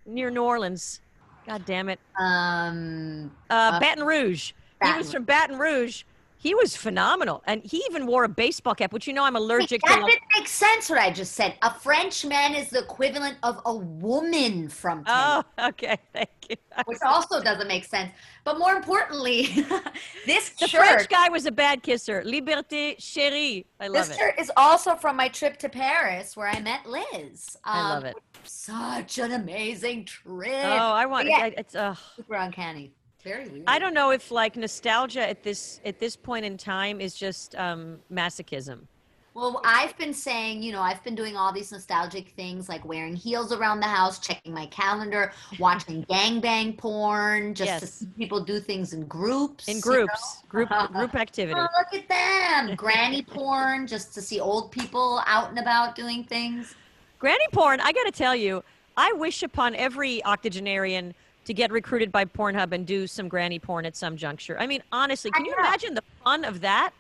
[0.06, 1.02] near New Orleans?
[1.48, 4.52] God damn it, um uh, Uh, Baton Rouge.
[4.84, 6.04] he was from Baton Rouge.
[6.46, 9.82] He was phenomenal, and he even wore a baseball cap, which you know I'm allergic
[9.82, 10.02] that to.
[10.02, 11.56] like- didn't make sense what I just said.
[11.64, 15.48] A French man is the equivalent of a woman from Tennessee.
[15.58, 16.56] Oh, okay, thank you.
[16.86, 18.12] which also doesn't make sense.
[18.44, 19.48] But more importantly,
[20.28, 22.22] this The shirt, French guy was a bad kisser.
[22.22, 23.66] Liberté, chérie.
[23.80, 24.10] I love this it.
[24.10, 27.58] This shirt is also from my trip to Paris where I met Liz.
[27.64, 28.16] I love Um, it.
[28.44, 30.54] Such an amazing trip.
[30.54, 31.28] Oh, I want.
[31.28, 31.38] yeah.
[31.38, 31.74] I, it's.
[31.74, 32.92] Uh, Super uncanny.
[33.26, 33.64] Very weird.
[33.68, 37.56] I don't know if like nostalgia at this at this point in time is just
[37.56, 38.82] um, masochism.
[39.34, 43.18] Well, I've been saying, you know, I've been doing all these nostalgic things like wearing
[43.18, 48.60] heels around the house, checking my calendar, watching gangbang porn, just to see people do
[48.60, 49.68] things in groups.
[49.68, 51.60] In you groups, group group activity.
[51.60, 52.76] Oh, look at them.
[52.78, 56.76] Granny porn, just to see old people out and about doing things.
[57.18, 58.64] Granny porn, I got to tell you,
[58.96, 63.86] I wish upon every octogenarian to get recruited by Pornhub and do some granny porn
[63.86, 64.58] at some juncture.
[64.60, 65.60] I mean, honestly, I can you know.
[65.60, 66.92] imagine the fun of that?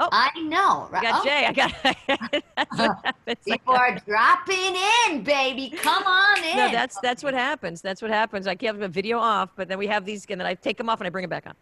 [0.00, 1.46] Oh, I know, I got Oh, Jay.
[1.46, 1.74] I got.
[2.56, 3.38] that's what happens.
[3.44, 4.76] people are dropping
[5.08, 5.70] in, baby.
[5.70, 6.56] Come on in.
[6.56, 7.80] No, that's that's what happens.
[7.82, 8.46] That's what happens.
[8.46, 10.88] I keep the video off, but then we have these, and then I take them
[10.88, 11.54] off and I bring them back on.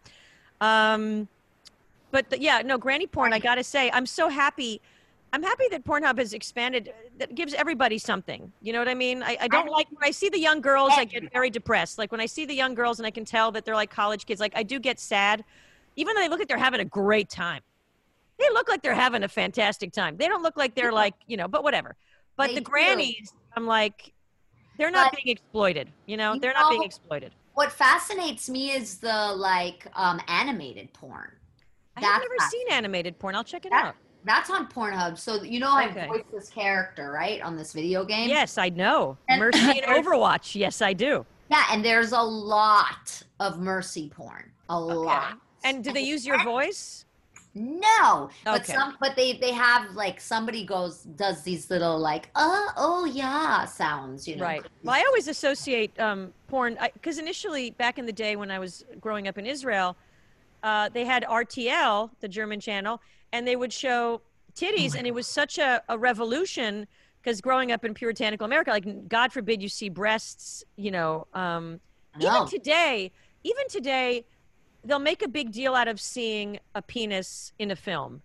[0.61, 1.27] Um,
[2.11, 3.33] but the- yeah, no, granny porn.
[3.33, 4.81] I gotta say, I'm so happy.
[5.33, 6.93] I'm happy that Pornhub has expanded.
[7.17, 8.51] That gives everybody something.
[8.61, 9.21] You know what I mean?
[9.23, 10.91] I, I don't I- like when I see the young girls.
[10.95, 11.97] I get very depressed.
[11.97, 14.25] Like when I see the young girls, and I can tell that they're like college
[14.25, 14.39] kids.
[14.39, 15.43] Like I do get sad,
[15.95, 17.61] even though they look like they're having a great time.
[18.39, 20.15] They look like they're having a fantastic time.
[20.17, 21.95] They don't look like they're like you know, but whatever.
[22.37, 22.65] But They the do.
[22.65, 24.13] grannies, I'm like,
[24.77, 25.89] they're not But- being exploited.
[26.05, 27.33] You know, You they're not being exploited.
[27.55, 31.31] what fascinates me is the like um animated porn.
[31.97, 33.33] I have never seen animated porn.
[33.35, 33.95] I'll check it That- out.
[34.27, 35.17] That's on Pornhub.
[35.17, 36.07] So you know I Okay.
[36.07, 37.41] voiced this character, right?
[37.41, 38.29] On this video game.
[38.29, 39.17] Yes, I know.
[39.29, 40.53] And- Mercy in Overwatch.
[40.55, 41.25] Yes, I do.
[41.49, 44.51] Yeah, and there's a lot of mercy porn.
[44.69, 45.39] A lot.
[45.63, 47.05] And do they use your voice?
[47.55, 52.67] No, but some, but they they have like somebody goes does these little like uh
[52.77, 54.43] oh yeah sounds, you know.
[54.43, 54.63] Right.
[54.83, 58.85] Well, I always associate um, porn because initially, back in the day when I was
[59.01, 59.95] growing up in Israel,
[60.61, 63.01] uh, they had RTL, the German channel,
[63.33, 64.21] and they would show
[64.53, 66.87] titties, and it was such a, a revolution
[67.21, 71.27] because growing up in puritanical America, like God forbid you see breasts, you know.
[71.33, 71.81] Um,
[72.19, 73.11] even today,
[73.43, 74.25] even today,
[74.83, 78.21] they'll make a big deal out of seeing a penis in a film.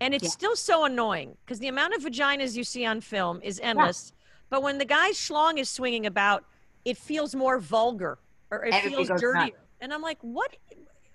[0.00, 0.30] And it's Yeah.
[0.30, 4.12] still so annoying because the amount of vaginas you see on film is endless.
[4.48, 6.44] But when the guy's schlong is swinging about,
[6.84, 8.18] it feels more vulgar
[8.50, 9.44] or it Everybody feels dirtier.
[9.44, 9.54] nuts.
[9.80, 10.56] And I'm like, what?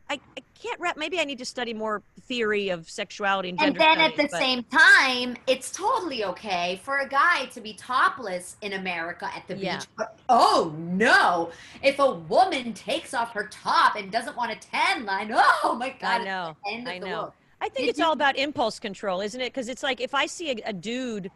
[0.10, 0.98] I, I can't wrap.
[0.98, 3.82] Maybe I need to study more theory of sexuality and gender.
[3.82, 7.74] And then at the but- same time, it's totally okay for a guy to be
[7.74, 9.78] topless in America at the Yeah.
[9.78, 9.88] beach.
[9.98, 11.52] But oh no,
[11.84, 15.90] if a woman takes off her top and doesn't want a tan line, oh my
[16.00, 16.58] god, I know.
[16.66, 17.08] the end of I know.
[17.08, 17.32] world.
[17.62, 19.54] I think Did it's you- all about impulse control, isn't it?
[19.54, 21.32] Because it's like if I see a, a dude,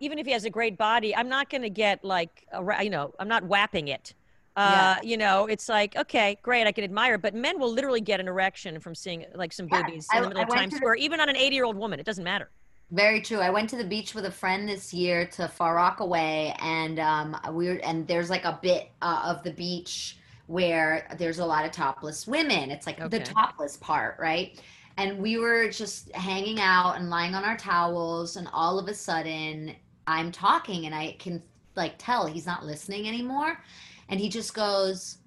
[0.00, 2.88] even if he has a great body, I'm not going to get like, a, you
[2.88, 4.14] know, I'm not whapping it.
[4.56, 8.20] Uh, You know, it's like, okay, great, I can admire, but men will literally get
[8.20, 10.64] an erection from seeing like some Yeah, boobies I- in the middle I of Times
[10.66, 12.00] to the- Square, even on an 80 year old woman.
[12.00, 12.50] It doesn't matter.
[12.90, 13.38] Very true.
[13.38, 17.36] I went to the beach with a friend this year to Far Rockaway, and um,
[17.52, 20.16] we were, and there's like a bit uh, of the beach
[20.48, 22.72] where there's a lot of topless women.
[22.72, 24.60] It's like the topless part, right?
[24.96, 28.94] And we were just hanging out and lying on our towels, and all of a
[28.94, 29.76] sudden,
[30.08, 31.40] I'm talking, and I can
[31.76, 33.62] like tell he's not listening anymore,
[34.10, 35.18] and he just goes,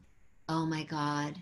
[0.49, 1.35] "Oh my god,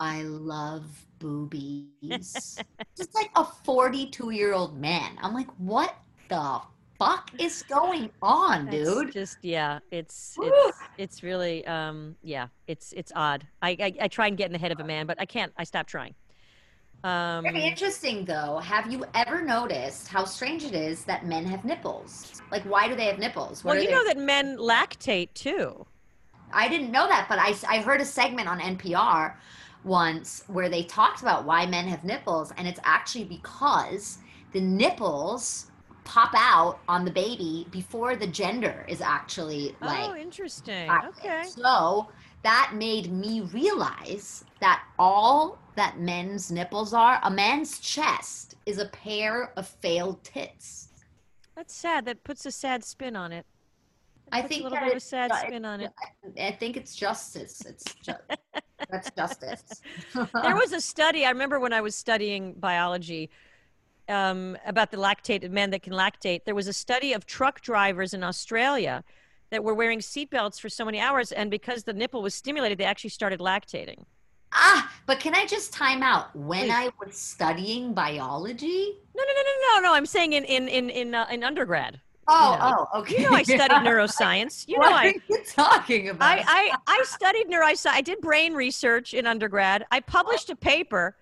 [0.00, 0.84] I love
[1.18, 2.58] boobies."
[2.96, 5.18] just like a 42 year old man.
[5.20, 5.96] I'm like, what
[6.28, 6.60] the
[6.98, 9.12] fuck is going on, That's dude?
[9.12, 13.46] Just yeah, it's it's it's really um yeah, it's it's odd.
[13.60, 15.52] I, I I try and get in the head of a man, but I can't.
[15.58, 16.14] I stop trying.
[17.04, 18.58] Um, Very interesting, though.
[18.58, 22.40] Have you ever noticed how strange it is that men have nipples?
[22.50, 23.62] Like, why do they have nipples?
[23.62, 25.86] What well, you they- know that men lactate too.
[26.52, 29.34] I didn't know that, but I, I heard a segment on NPR
[29.84, 34.18] once where they talked about why men have nipples, and it's actually because
[34.52, 35.70] the nipples
[36.04, 40.88] pop out on the baby before the gender is actually oh, like oh, interesting.
[40.88, 41.18] active.
[41.18, 41.42] Okay.
[41.48, 42.08] So
[42.42, 48.86] that made me realize that all that men's nipples are, a man's chest is a
[48.86, 50.88] pair of failed tits.
[51.56, 52.04] That's sad.
[52.04, 53.46] That puts a sad spin on it.
[54.32, 55.92] I think a little bit of a sad spin on it.
[56.40, 57.62] I think it's justice.
[57.64, 58.12] It's ju-
[58.90, 59.62] that's justice.
[60.14, 61.24] There was a study.
[61.24, 63.30] I remember when I was studying biology
[64.08, 66.44] um, about the lactated men that can lactate.
[66.44, 69.04] There was a study of truck drivers in Australia
[69.50, 72.84] that were wearing seatbelts for so many hours, and because the nipple was stimulated, they
[72.84, 74.04] actually started lactating.
[74.52, 76.34] ah, but can I just time out?
[76.34, 76.72] When Please.
[76.72, 78.98] I was studying biology.
[79.16, 79.94] No, no, no, no, no, no.
[79.94, 82.00] I'm saying in in in in, uh, in undergrad.
[82.28, 82.88] Oh, know.
[82.92, 83.22] oh, okay.
[83.22, 84.66] You know, I studied neuroscience.
[84.68, 86.26] You know, what I are you talking about?
[86.28, 87.86] I, I, I studied neuroscience.
[87.90, 89.86] I did brain research in undergrad.
[89.90, 91.16] I published a paper.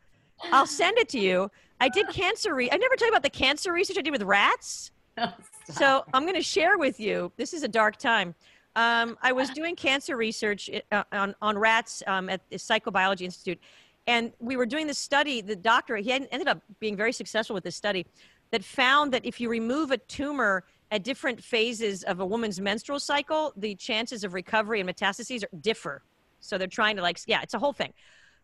[0.52, 1.50] I'll send it to you.
[1.80, 2.54] I did cancer.
[2.54, 4.90] Re- I never told you about the cancer research I did with rats.
[5.16, 5.32] Oh,
[5.70, 7.30] So I'm going to share with you.
[7.36, 8.34] This is a dark time.
[8.74, 13.60] Um, I was doing cancer research uh, on, on rats um, at the Psychobiology Institute,
[14.08, 15.40] and we were doing this study.
[15.40, 18.04] The doctor he ended up being very successful with this study.
[18.50, 23.00] that found that if you remove a tumor at different phases of a woman's menstrual
[23.00, 26.02] cycle, the chances of recovery and metastases are, differ.
[26.40, 27.92] So they're trying to like, yeah, it's a whole thing.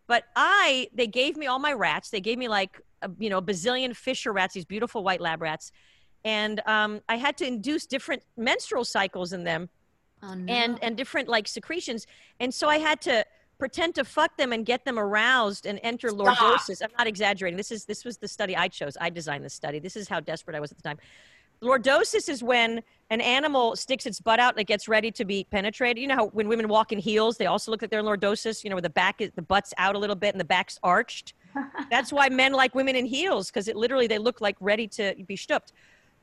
[0.07, 2.09] But I, they gave me all my rats.
[2.09, 5.41] They gave me like, a, you know, a bazillion Fischer rats, these beautiful white lab
[5.41, 5.71] rats.
[6.25, 9.69] And um, I had to induce different menstrual cycles in them
[10.23, 10.53] Oh, no.
[10.53, 12.05] and, and different like secretions.
[12.39, 13.25] And so I had to
[13.57, 16.37] pretend to fuck them and get them aroused and enter Stop.
[16.37, 16.81] lordosis.
[16.83, 17.57] I'm not exaggerating.
[17.57, 18.97] This is, this was the study I chose.
[18.99, 19.79] I designed this study.
[19.79, 20.97] This is how desperate I was at the time.
[21.63, 22.81] Lordosis is when
[23.11, 26.01] an animal sticks its butt out and it gets ready to be penetrated.
[26.01, 28.63] You know how when women walk in heels, they also look like they're in lordosis,
[28.63, 30.79] you know, where the back is, the butt's out a little bit and the back's
[30.81, 31.33] arched.
[31.91, 35.13] That's why men like women in heels because it literally, they look like ready to
[35.27, 35.73] be stooped.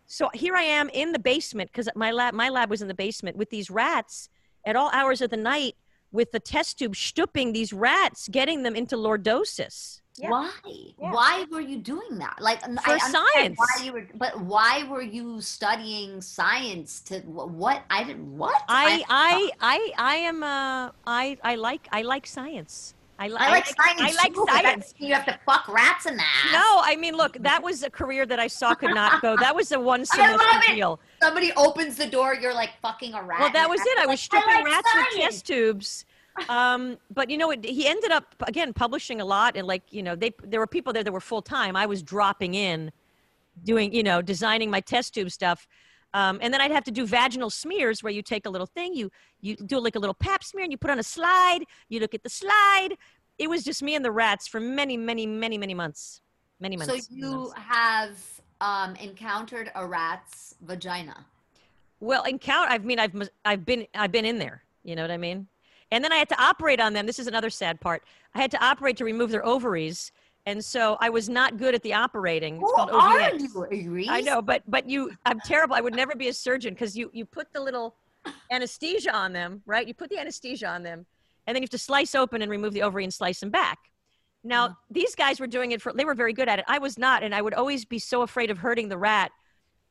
[0.07, 2.95] So here I am in the basement because my lab, my lab was in the
[2.95, 4.31] basement with these rats
[4.65, 5.77] at all hours of the night
[6.11, 10.01] with the test tube stooping these rats, getting them into lordosis.
[10.19, 10.31] Yeah.
[10.31, 10.51] Why?
[11.01, 11.13] Yeah.
[11.13, 12.37] Why were you doing that?
[12.41, 13.59] Like For science.
[13.59, 17.01] Why you were, but why were you studying science?
[17.03, 17.85] To what?
[17.91, 18.37] I didn't.
[18.37, 18.63] What?
[18.69, 22.95] I, I, I, I am, uh, I, I like, I like science.
[23.21, 24.01] I, li- I like science.
[24.01, 24.95] I like too, science.
[24.99, 26.51] You have to fuck rats in that.
[26.53, 29.37] No, I mean, look, that was a career that I saw could not go.
[29.37, 31.01] That was the one I semester deal.
[31.21, 33.41] Somebody opens the door, you're like fucking a rat.
[33.41, 33.99] Well, that was it.
[33.99, 36.05] I Like, was stripping like rats with test tubes.
[36.49, 40.03] Um, but you know, it, he ended up again publishing a lot, and like you
[40.03, 41.77] know, they there were people there that were full time.
[41.77, 42.93] I was dropping in,
[43.65, 45.67] doing you know, designing my test tube stuff.
[46.15, 48.95] Um, and then I'd have to do vaginal smears where you take a little thing,
[48.95, 49.11] you
[49.41, 51.61] you do like a little pap smear, and you put on a slide.
[51.89, 52.91] You look at the slide.
[53.39, 56.23] It was just me and the rats for many, many, many, many months.
[56.61, 56.93] Many months.
[56.93, 57.53] So you months.
[57.55, 58.19] have
[58.61, 61.27] um, encountered a rat's vagina.
[62.01, 62.73] Well, encounter.
[62.73, 64.63] I mean, I've I've been I've been in there.
[64.85, 65.47] You know what I mean?
[65.91, 67.07] And then I had to operate on them.
[67.07, 68.03] This is another sad part.
[68.35, 70.13] I had to operate to remove their ovaries,
[70.47, 72.61] and so I was not good at the operating.
[72.61, 74.09] It's Who called are you, Iris?
[74.09, 75.75] I know, but but you, I'm terrible.
[75.77, 77.97] I would never be a surgeon because you you put the little
[78.51, 79.87] anesthesia on them, right?
[79.87, 81.07] You put the anesthesia on them,
[81.47, 83.79] and then you have to slice open and remove the ovary and slice them back.
[84.45, 84.77] Now Mhm.
[84.91, 85.93] these guys were doing it for.
[85.93, 86.65] They were very good at it.
[86.69, 89.33] I was not, and I would always be so afraid of hurting the rat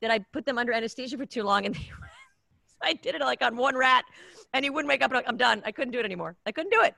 [0.01, 1.89] that I put them under anesthesia for too long, and they,
[2.83, 4.05] I did it like on one rat,
[4.53, 5.11] and he wouldn't wake up.
[5.11, 5.61] And I'm done.
[5.65, 6.35] I couldn't do it anymore.
[6.45, 6.95] I couldn't do it.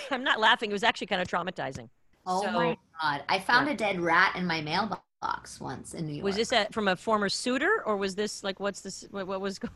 [0.10, 0.70] I'm not laughing.
[0.70, 1.88] It was actually kind of traumatizing.
[2.26, 3.22] Oh So- my god!
[3.28, 6.24] I found a dead rat in my mailbox once in New York.
[6.24, 9.06] Was this a, from a former suitor, or was this like what's this?
[9.10, 9.72] What, what was going?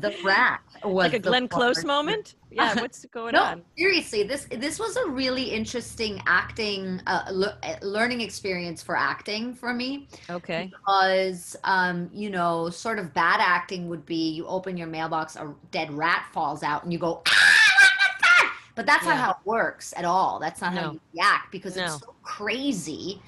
[0.00, 0.60] The rat?
[0.84, 2.34] Was like a Glenn Close moment?
[2.50, 3.62] Yeah, what's going no, on?
[3.78, 9.54] seriously, this this was a really interesting acting, uh, le- uh, learning experience for acting
[9.54, 10.08] for me.
[10.28, 10.70] Okay.
[10.70, 15.54] because um, you know, sort of bad acting would be you open your mailbox, a
[15.70, 20.04] dead rat falls out, and you go, "Ah!" but that's not how it works at
[20.04, 20.38] all.
[20.40, 20.80] That's not No.
[20.80, 21.84] how you react because No.
[21.84, 23.20] it's so crazy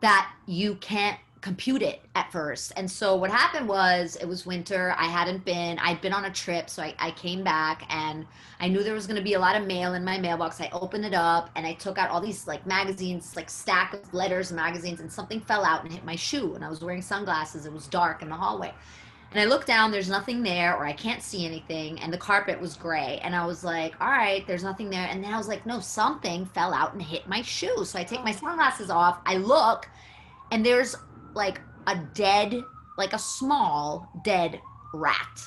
[0.00, 2.72] that you can't compute it at first.
[2.76, 4.94] And so what happened was it was winter.
[4.98, 6.68] I hadn't been, I'd been on a trip.
[6.68, 8.26] So I, I came back and
[8.60, 10.60] I knew there was going to be a lot of mail in my mailbox.
[10.60, 14.12] I opened it up and I took out all these like magazines, like stack of
[14.12, 16.54] letters and magazines and something fell out and hit my shoe.
[16.54, 17.64] And I was wearing sunglasses.
[17.64, 18.74] It was dark in the hallway.
[19.32, 22.60] And I look down, there's nothing there, or I can't see anything, and the carpet
[22.60, 23.20] was gray.
[23.22, 25.06] And I was like, all right, there's nothing there.
[25.08, 27.84] And then I was like, no, something fell out and hit my shoe.
[27.84, 29.88] So I take my sunglasses off, I look,
[30.50, 30.96] and there's
[31.34, 32.62] like a dead,
[32.98, 34.60] like a small dead
[34.92, 35.42] rat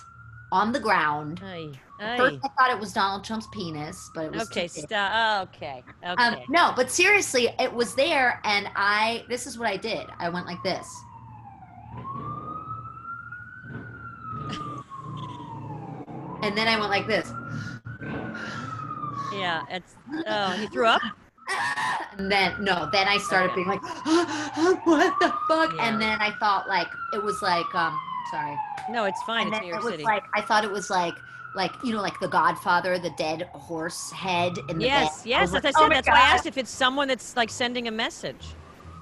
[0.51, 1.41] on the ground.
[1.43, 1.71] Aye,
[2.17, 2.39] First.
[2.43, 5.47] I thought it was Donald Trump's penis, but it was Okay, stop.
[5.47, 6.23] Okay, okay.
[6.23, 9.23] Um, no, but seriously, it was there, and I.
[9.29, 10.05] This is what I did.
[10.19, 10.87] I went like this.
[16.43, 17.31] And then I went like this.
[19.33, 19.95] yeah, it's.
[20.27, 21.01] Oh, he threw up.
[22.17, 23.55] And then no, then I started Okay.
[23.63, 23.81] being like,
[24.85, 25.73] what the fuck?
[25.75, 25.87] Yeah.
[25.89, 27.99] And then I thought like it was like um
[28.31, 28.55] sorry.
[28.89, 29.47] No, it's fine.
[29.47, 30.03] and It's New it York was City.
[30.03, 31.13] like I thought it was like
[31.55, 35.25] like you know like the Godfather, the dead horse head in the yes, bed.
[35.25, 35.53] I yes.
[35.53, 37.87] As I "Oh said, my that's why I asked if it's someone that's like sending
[37.87, 38.45] a message.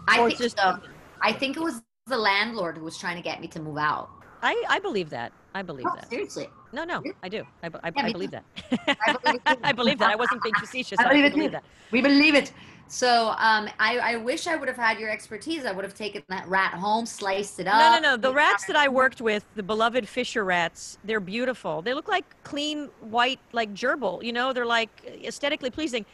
[0.07, 0.79] I or think just- so.
[1.21, 4.09] I think it was the landlord who was trying to get me to move out.
[4.41, 5.31] I, I believe that.
[5.53, 6.09] I believe No, that.
[6.09, 6.47] seriously.
[6.73, 7.43] No, no, I do.
[7.63, 8.43] I, I, Yeah, I believe that.
[8.87, 9.41] I believe.
[9.63, 10.09] I believe that.
[10.11, 10.99] I wasn't being facetious.
[10.99, 11.63] I I, believe it believe that.
[11.91, 12.51] We believe it.
[12.87, 15.65] So um, I, I wish I would have had your expertise.
[15.65, 17.79] I would have taken that rat home, sliced it up.
[17.79, 18.17] No, no, no.
[18.17, 21.81] The rats that I worked with, the beloved Fischer rats, they're beautiful.
[21.81, 24.21] They look like clean white, like gerbil.
[24.21, 24.89] You know, they're like
[25.23, 26.05] aesthetically pleasing.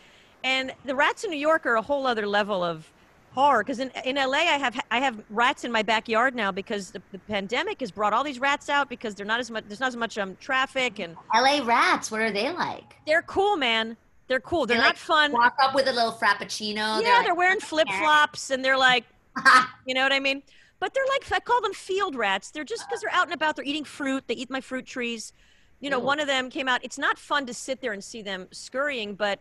[0.43, 2.91] And the rats in New York are a whole other level of
[3.37, 3.63] horror.
[3.63, 7.01] Because in, in LA, I have I have rats in my backyard now because the,
[7.11, 9.89] the pandemic has brought all these rats out because they're not as much there's not
[9.89, 12.95] as much um, traffic and LA rats, what are they like?
[13.05, 13.95] they're cool, man.
[14.27, 14.65] They're cool.
[14.65, 15.31] They're They, not like, fun.
[15.31, 17.01] Walk up with a little frappuccino.
[17.01, 19.05] yeah, like, they're wearing flip flops and they're like
[19.85, 20.41] you know what I mean?
[20.79, 22.51] But they're like I call them field rats.
[22.51, 23.55] They're just because they're out and about.
[23.55, 24.23] They're eating fruit.
[24.27, 25.31] They eat my fruit trees.
[25.79, 26.05] You know, Ooh.
[26.05, 26.83] one of them came out.
[26.83, 29.39] It's not fun to sit there and see them scurrying, but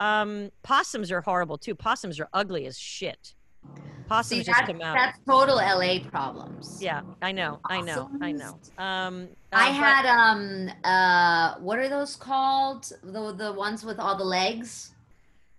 [0.00, 1.74] um, possums are horrible too.
[1.74, 3.34] Possums are ugly as shit.
[4.08, 4.96] Possums See, just come out.
[4.96, 6.78] that's total LA problems.
[6.82, 8.58] Yeah, I know, I know, I know.
[8.76, 12.92] Um, I uh, but- had um uh what are those called?
[13.02, 14.90] The the ones with all the legs?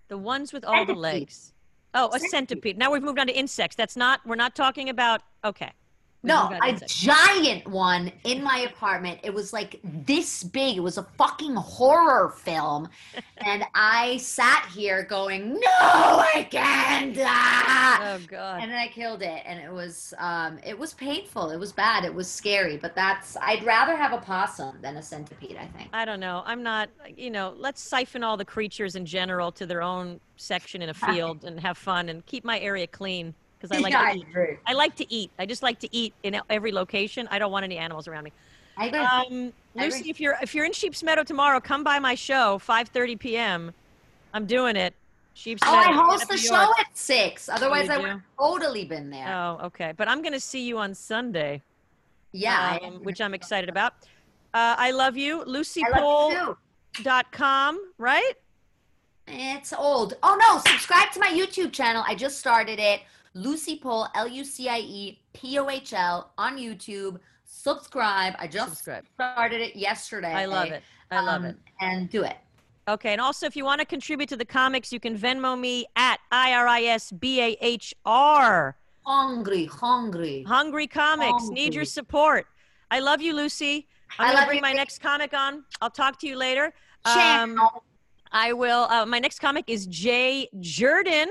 [0.09, 1.53] the ones with all the legs.
[1.95, 2.29] Oh, a Centipede.
[2.31, 2.77] centipede.
[2.77, 3.75] Now we've moved on to insects.
[3.75, 4.19] That's not.
[4.25, 5.21] We're not talking about.
[5.43, 5.71] Okay.
[6.23, 9.19] No, moved on to a giant one in my apartment.
[9.23, 10.77] It was like this big.
[10.77, 12.87] It was a fucking horror film.
[13.45, 17.17] and I sat here going, No, I can't.
[17.19, 18.61] ah!" Oh God.
[18.61, 19.43] And then I killed it.
[19.45, 21.49] And it was um it was painful.
[21.49, 22.05] It was bad.
[22.05, 22.77] It was scary.
[22.77, 25.89] But that's I'd rather have a possum than a centipede, I think.
[25.91, 26.43] I don't know.
[26.45, 26.89] I'm not.
[27.17, 30.93] You know, let's siphon all the creatures in general to their own section in a
[31.11, 33.33] field and have fun and keep my area clean
[33.63, 34.27] because I like yeah, to I eat.
[34.29, 34.57] agree.
[34.65, 35.31] I like to eat.
[35.39, 37.27] I just like to eat in every location.
[37.31, 38.33] I don't want any animals around me.
[38.77, 38.99] I agree.
[38.99, 40.09] Um, I Lucie, agree.
[40.09, 43.73] if you're if you're in Sheep's Meadow tomorrow, come by my show, 5:30 p.m.
[44.33, 44.93] I'm doing it.
[45.35, 45.99] Sheep's oh, Meadow.
[45.99, 47.49] I host the show at six.
[47.49, 49.33] Otherwise, you I would have totally been there.
[49.33, 49.93] Oh, okay.
[49.95, 51.61] But I'm going to see you on Sunday.
[52.31, 53.93] yeah, um, which I'm excited about.
[54.53, 56.57] Uh, I love you, I love you
[57.03, 58.33] luciepohl.com, right?
[59.27, 60.15] It's old.
[60.21, 62.03] Oh no, subscribe to my YouTube channel.
[62.05, 63.01] I just started it.
[63.33, 67.19] Lucie Pohl, L U C I E P O H L on YouTube.
[67.45, 68.33] Subscribe.
[68.39, 69.05] I just Subscribe.
[69.15, 70.31] started it yesterday.
[70.33, 70.83] I love it.
[71.11, 71.57] I love Um, it.
[71.81, 72.37] And do it.
[72.87, 75.85] Okay, and also if you want to contribute to the comics, you can Venmo me
[75.95, 78.75] at I R I S B A H R.
[79.05, 80.43] Hungry, hungry.
[80.47, 82.47] Hungry Comics need your support.
[82.89, 83.87] I love you, Lucie.
[84.17, 85.63] I'm I love bring you, my next comic on.
[85.81, 86.73] I'll talk to you later.
[87.05, 87.59] Um,
[88.31, 88.83] I will.
[88.89, 91.27] Uh, my next comic is Jay Jurden.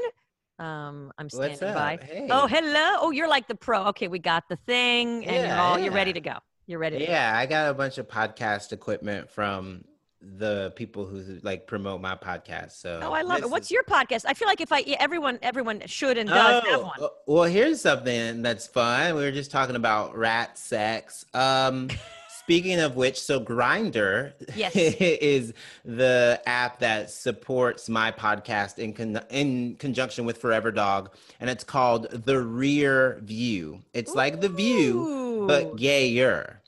[0.59, 1.99] Um, I'm standing by.
[2.03, 2.29] Hey.
[2.31, 2.97] Oh, hello.
[3.01, 3.87] Oh, you're like the pro.
[3.87, 6.35] Okay, we got the thing, and you're Yeah, all you're ready to go.
[6.67, 6.99] You're ready.
[7.01, 7.11] To go.
[7.13, 9.85] Yeah, I got a bunch of podcast equipment from
[10.21, 12.73] the people who like promote my podcast.
[12.73, 13.51] So Oh, I love it.
[13.51, 14.25] What's is- your podcast?
[14.25, 17.03] I feel like if I yeah, everyone everyone should and does have Oh, one.
[17.03, 19.17] uh, well, here's something that's fun.
[19.17, 21.25] We were just talking about rat sex.
[21.35, 21.89] Um,
[22.43, 24.75] speaking of which, so Grindr Yes.
[24.77, 25.53] is
[25.85, 31.65] the app that supports my podcast in con- in conjunction with Forever Dog, and it's
[31.65, 33.81] called The Rear View.
[33.95, 35.47] It's like The View, Ooh.
[35.47, 36.61] but gayer.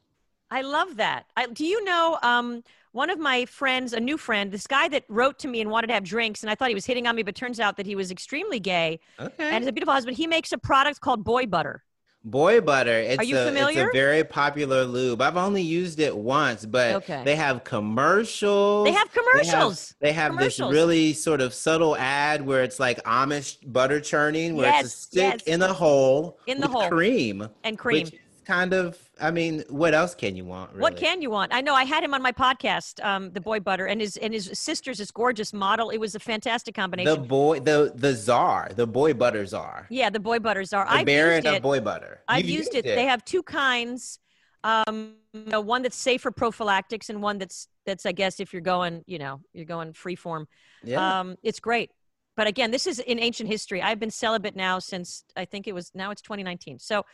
[0.50, 1.26] I love that.
[1.36, 2.62] I, do you know um,
[2.92, 5.88] one of my friends, a new friend, this guy that wrote to me and wanted
[5.88, 7.86] to have drinks, and I thought he was hitting on me, but turns out that
[7.86, 9.50] he was extremely gay Okay.
[9.50, 10.16] and is a beautiful husband.
[10.16, 11.82] He makes a product called Boy Butter.
[12.26, 12.98] Boy butter.
[12.98, 13.82] It's you a, familiar?
[13.82, 15.20] It's a very popular lube.
[15.20, 17.20] I've only used it once, but Okay.
[17.22, 18.86] they have commercials.
[18.86, 19.94] They have commercials.
[20.00, 20.72] They have this Commercials.
[20.72, 25.32] really sort of subtle ad where it's like Amish butter churning, where it's a stick
[25.34, 25.42] yes.
[25.42, 26.88] in a hole In the hole.
[26.88, 28.04] cream, and cream.
[28.04, 28.14] which
[28.44, 28.98] kind of.
[29.20, 30.70] I mean, what else can you want?
[30.70, 30.82] Really?
[30.82, 31.54] What can you want?
[31.54, 34.32] I know I had him on my podcast, um, the boy butter, and his and
[34.32, 35.90] his sister's this gorgeous model.
[35.90, 40.10] It was a fantastic combination the boy the the czar the boy butter czar yeah,
[40.10, 40.84] the boy butters are.
[40.84, 41.62] the I've baron used of it.
[41.62, 42.84] boy butter I've You've used it.
[42.84, 44.18] They have two kinds.
[44.62, 48.52] Um, you know, one that's safe for prophylactics, and one that's that's I guess if
[48.52, 50.48] you're going, you know, you're going free form.
[50.82, 51.90] yeah Um, it's great.
[52.36, 53.80] But again, this is in ancient history.
[53.80, 56.78] I've been celibate now since I think it was now it's 2019.
[56.78, 57.04] So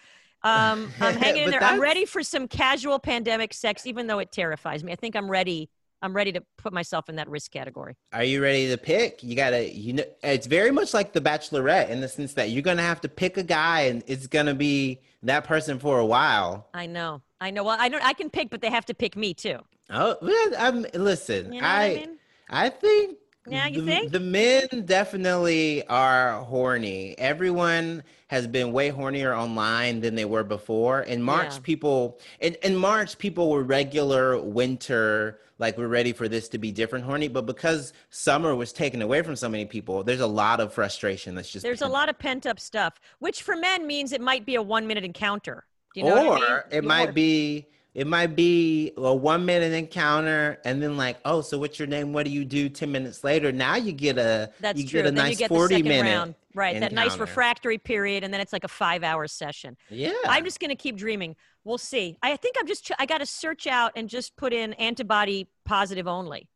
[0.43, 1.62] um, I'm hanging in there.
[1.62, 4.93] I'm ready for some casual pandemic sex, even though it terrifies me.
[4.93, 5.70] I think I'm ready.
[6.03, 7.95] I'm ready to put myself in that risk category.
[8.12, 9.22] Are you ready to pick?
[9.22, 12.62] You gotta, you know, it's very much like The Bachelorette in the sense that you're
[12.62, 16.68] gonna have to pick a guy, and it's gonna be that person for a while.
[16.72, 17.20] I know.
[17.41, 17.64] I know.
[17.64, 18.05] Well, I don't.
[18.05, 19.59] I can pick, but they have to pick me too.
[19.91, 21.53] Oh, well, I'm listen.
[21.53, 22.18] You know I, I mean?
[22.49, 23.18] I think.
[23.49, 24.12] Yeah, you the, think?
[24.12, 27.14] the men definitely are horny.
[27.18, 31.01] Everyone has been way hornier online than they were before.
[31.03, 31.61] In March, Yeah.
[31.62, 36.70] people in, in March people were regular winter, like we're ready for this to be
[36.70, 37.28] different horny.
[37.28, 41.34] But because summer was taken away from so many people, there's a lot of frustration
[41.34, 44.45] that's just There's a lot of pent up stuff, which for men means it might
[44.45, 45.64] be a one minute encounter.
[45.95, 46.61] Do you know or what I mean?
[46.70, 51.59] it might be it might be a one minute encounter and then like oh so
[51.59, 54.80] what's your name what do you do 10 minutes later now you get a That's
[54.80, 55.01] you true.
[55.01, 56.34] get a then nice get 40 the minute round.
[56.53, 56.80] Right.
[56.80, 59.76] That nice refractory period, and then it's like a five hour session.
[59.88, 61.36] yeah I'm just going to keep dreaming.
[61.64, 62.16] We'll see.
[62.22, 66.09] I think I'm just, I got to search out and just put in antibody positive
[66.09, 66.49] only.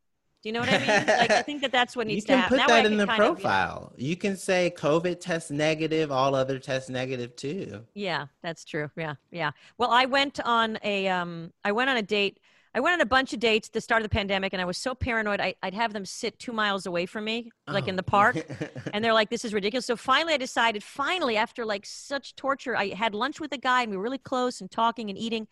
[0.45, 1.07] Do you know what I mean?
[1.07, 2.59] like, I think that that's what you needs can to happen.
[2.59, 6.13] put That that in the kind of, you profile you can say covid test negative
[6.13, 8.91] all other tests negative too Yeah, that's true.
[8.95, 9.53] Yeah, yeah.
[9.79, 12.39] Well, I went on a um, I went on a date
[12.77, 14.65] I went on a bunch of dates at the start of the pandemic, and I
[14.65, 15.41] was so paranoid.
[15.41, 17.89] I, would have them sit two miles away from me, like oh.
[17.89, 18.37] in the park,
[18.93, 20.83] and they're like, "This is ridiculous." So finally, I decided.
[20.83, 24.19] Finally, after like such torture, I had lunch with a guy, and we were really
[24.19, 25.47] close and talking and eating.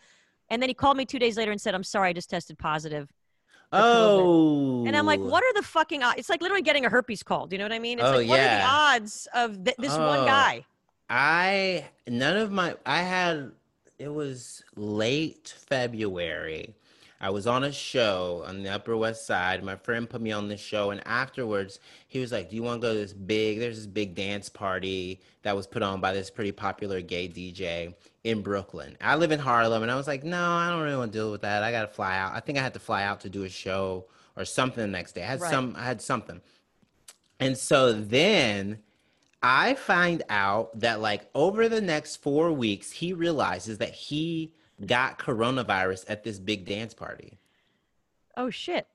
[0.51, 2.59] And then he called me two days later and said, "I'm sorry, I just tested
[2.59, 3.09] positive."
[3.73, 4.83] Oh.
[4.83, 4.89] COVID.
[4.89, 5.25] And I'm like, oh.
[5.25, 6.19] what are the fucking odds?
[6.19, 7.47] It's like literally getting a herpes call.
[7.47, 7.99] Do you know what I mean?
[7.99, 8.57] It's oh, like, what yeah.
[8.57, 10.65] are the odds of th- this oh, one guy?
[11.09, 13.53] I none of my I had
[13.99, 16.75] it was late February
[17.23, 19.63] I was on a show on the Upper West Side.
[19.63, 22.83] My friend put me on the show, and afterwards, he was like, "Do you want
[22.83, 23.61] to go to this big?
[23.61, 27.95] There's this big dance party that was put on by this pretty popular gay DJ
[28.25, 28.97] in Brooklyn.
[29.01, 31.31] I live in Harlem, and I was like, no, I don't really want to deal
[31.31, 31.63] with that.
[31.63, 32.33] I got to fly out.
[32.35, 34.07] I think I had to fly out to do a show
[34.37, 35.23] or something the next day.
[35.23, 35.51] I had right.
[35.51, 35.77] some.
[35.79, 36.41] I had something,
[37.39, 38.81] and so then."
[39.45, 44.53] I find out that like over the next four weeks, he realizes that he
[44.85, 47.39] got coronavirus at this big dance party.
[48.37, 48.87] Oh shit.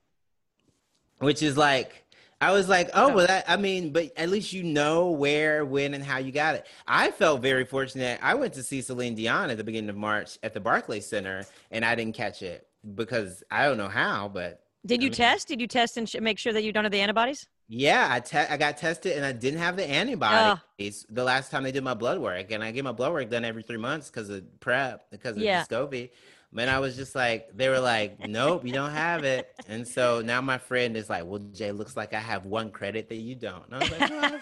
[1.19, 2.07] Which is like
[2.39, 3.27] I was like, oh, well, oh.
[3.27, 6.67] that, I mean, but at least you know where, when, and how you got it.
[6.87, 8.19] I felt very fortunate.
[8.21, 11.45] I went to see Celine Dion at the beginning of March at the Barclays Center,
[11.71, 14.61] and I didn't catch it because I don't know how, but.
[14.85, 15.47] Did you I mean, test?
[15.47, 17.47] Did you test and sh- make sure that you don't have the antibodies?
[17.69, 21.63] Yeah, I te- I got tested and I didn't have the antibodies the last time
[21.63, 24.09] they did my blood work, and I get my blood work done every three months
[24.09, 25.65] because of prep because of yeah.
[25.65, 26.11] Descovy.
[26.53, 30.21] Man, I was just like, they were like, nope, you don't have it, and so
[30.21, 33.35] now my friend is like, well, Jay, looks like I have one credit that you
[33.35, 33.65] don't.
[33.65, 34.39] And I was like, well,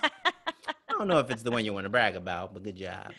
[0.64, 3.12] I don't know if it's the one you want to brag about, but good job.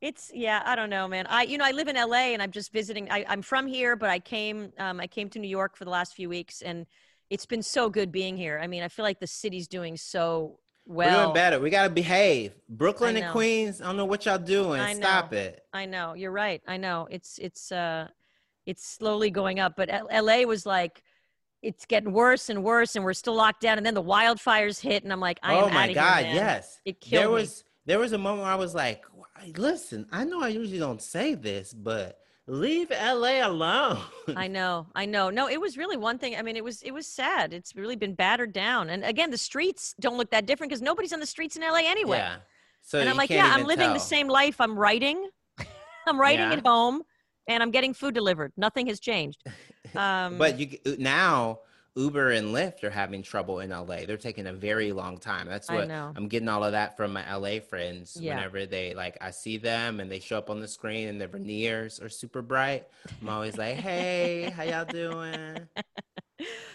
[0.00, 1.26] It's yeah, I don't know, man.
[1.28, 3.10] I you know I live in LA and I'm just visiting.
[3.10, 5.90] I, I'm from here, but I came um, I came to New York for the
[5.90, 6.86] last few weeks and
[7.30, 8.60] it's been so good being here.
[8.62, 11.08] I mean, I feel like the city's doing so well.
[11.08, 11.60] We're doing better.
[11.60, 12.52] We got to behave.
[12.68, 14.96] Brooklyn and Queens, I don't know what y'all doing.
[14.96, 15.62] Stop it.
[15.72, 16.14] I know.
[16.14, 16.62] You're right.
[16.66, 17.08] I know.
[17.10, 18.08] It's it's uh
[18.64, 21.02] it's slowly going up, but LA was like
[21.62, 25.02] it's getting worse and worse and we're still locked down and then the wildfires hit
[25.02, 26.80] and I'm like I Oh my god, here, yes.
[26.84, 27.70] It killed there was me.
[27.86, 29.04] there was a moment where I was like,
[29.56, 33.98] listen, I know I usually don't say this, but leave LA alone.
[34.36, 35.30] I know, I know.
[35.30, 36.36] No, it was really one thing.
[36.36, 37.52] I mean, it was it was sad.
[37.52, 38.90] It's really been battered down.
[38.90, 41.82] And again, the streets don't look that different because nobody's on the streets in LA
[41.84, 42.18] anyway.
[42.18, 42.36] Yeah.
[42.82, 43.94] So and I'm like, yeah, I'm living tell.
[43.94, 44.60] the same life.
[44.60, 45.28] I'm writing.
[46.06, 46.56] I'm writing yeah.
[46.56, 47.02] at home,
[47.48, 48.52] and I'm getting food delivered.
[48.56, 49.42] Nothing has changed.
[49.94, 51.60] Um, but you now
[51.96, 54.04] Uber and Lyft are having trouble in LA.
[54.06, 55.48] They're taking a very long time.
[55.48, 58.16] That's what I'm getting all of that from my LA friends.
[58.20, 58.36] Yeah.
[58.36, 61.28] Whenever they like, I see them and they show up on the screen and their
[61.28, 62.86] veneers are super bright.
[63.20, 65.58] I'm always like, "Hey, how y'all doing?"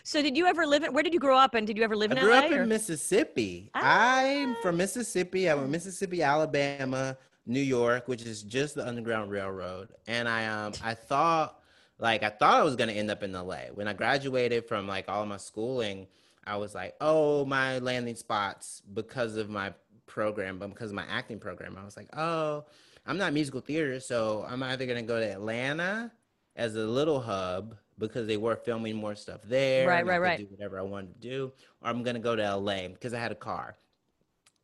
[0.04, 0.92] So, did you ever live in?
[0.92, 1.54] Where did you grow up?
[1.54, 2.38] And did you ever live in I grew LA?
[2.40, 2.62] up or?
[2.64, 3.70] in Mississippi.
[3.76, 4.22] Ah.
[4.22, 5.48] I'm from Mississippi.
[5.48, 7.16] I'm in Mississippi, Alabama,
[7.46, 9.90] New York, which is just the Underground Railroad.
[10.08, 11.61] And I um I thought
[12.02, 13.68] like I thought I was gonna end up in LA.
[13.74, 16.08] When I graduated from like all my schooling,
[16.45, 19.74] I was like, oh, my landing spots because of my
[20.08, 22.66] program, um, but because of my acting program, I was like, oh,
[23.06, 26.12] I'm not musical theater, so I'm either gonna go to Atlanta
[26.56, 29.88] as a little hub because they were filming more stuff there.
[29.88, 30.39] Right, right, right.
[30.39, 33.32] Do whatever I wanted to do, or I'm gonna go to LA because I had
[33.32, 33.78] a car.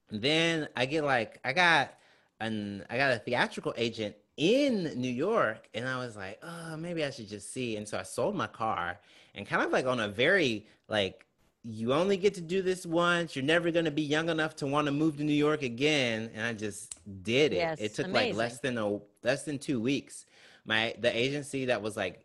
[0.10, 1.94] And then I get like I got
[2.40, 7.04] an I got a theatrical agent in New York, and I was like, oh, maybe
[7.04, 7.76] I should just see.
[7.76, 9.00] And so I sold my car,
[9.36, 11.26] and kind of like on a very like,
[11.64, 13.36] you only get to do this once.
[13.36, 16.30] You're never gonna be young enough to want to move to New York again.
[16.34, 17.58] And I just did it.
[17.58, 18.30] Yes, it took amazing.
[18.30, 20.26] like less than a less than two weeks.
[20.66, 22.24] My the agency that was like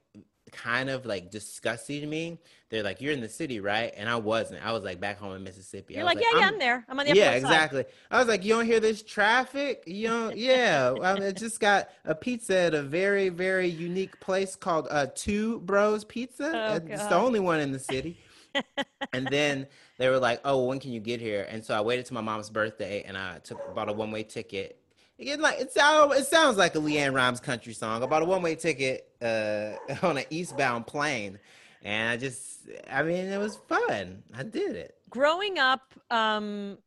[0.53, 2.39] kind of like disgusting me.
[2.69, 4.65] They're like, "You're in the city, right?" And I wasn't.
[4.65, 5.95] I was like back home in Mississippi.
[5.95, 6.85] You're like, like, "Yeah, yeah, I'm, I'm there.
[6.89, 9.83] I'm on the yeah, exactly." I was like, "You don't hear this traffic?
[9.87, 10.37] You don't?
[10.43, 15.61] Yeah, I just got a pizza at a very, very unique place called uh, Two
[15.61, 16.53] Bros Pizza.
[16.55, 18.19] Oh, it's the only one in the city."
[19.13, 19.67] and then
[19.99, 22.21] they were like, "Oh, when can you get here?" And so I waited till my
[22.21, 24.82] mom's birthday, and I took bought a one way ticket
[25.19, 28.43] Again, like it sounds it sounds like a LeAnn Rimes country song about a one
[28.43, 29.73] way ticket uh,
[30.07, 31.39] on an eastbound plane,
[31.83, 32.61] and I just
[32.91, 34.23] I mean it was fun.
[34.35, 34.97] I did it.
[35.11, 36.79] Growing up, um,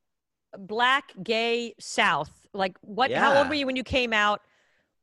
[0.57, 2.31] black, gay, South.
[2.53, 3.09] Like what?
[3.11, 3.19] Yeah.
[3.21, 4.41] How old were you when you came out?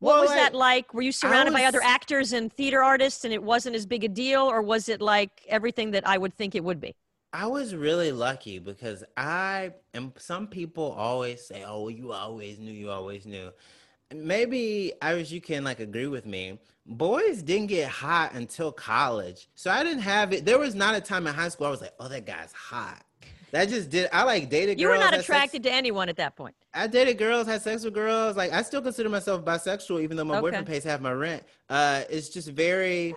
[0.00, 0.92] What Well, was I- that like?
[0.92, 4.08] Were you surrounded by other actors and theater artists, and it wasn't as big a
[4.08, 6.96] deal, or was it like everything that I would think it would be?
[7.32, 12.72] I was really lucky because I and some people always say, "Oh, you always knew,
[12.72, 13.50] you always knew."
[14.14, 16.58] Maybe Iris, you can like agree with me.
[16.84, 20.44] Boys didn't get hot until college, so I didn't have it.
[20.44, 23.02] There was not a time in high school I was like, "Oh, that guy's hot."
[23.52, 24.08] That just did.
[24.12, 24.76] I like dated.
[24.78, 24.80] Girls.
[24.80, 26.54] You were not attracted to anyone at that point.
[26.74, 28.36] I dated girls, had sex with girls.
[28.36, 30.40] Like I still consider myself bisexual, even though my Okay.
[30.42, 31.42] boyfriend pays half my rent.
[31.70, 33.14] Uh, it's just very.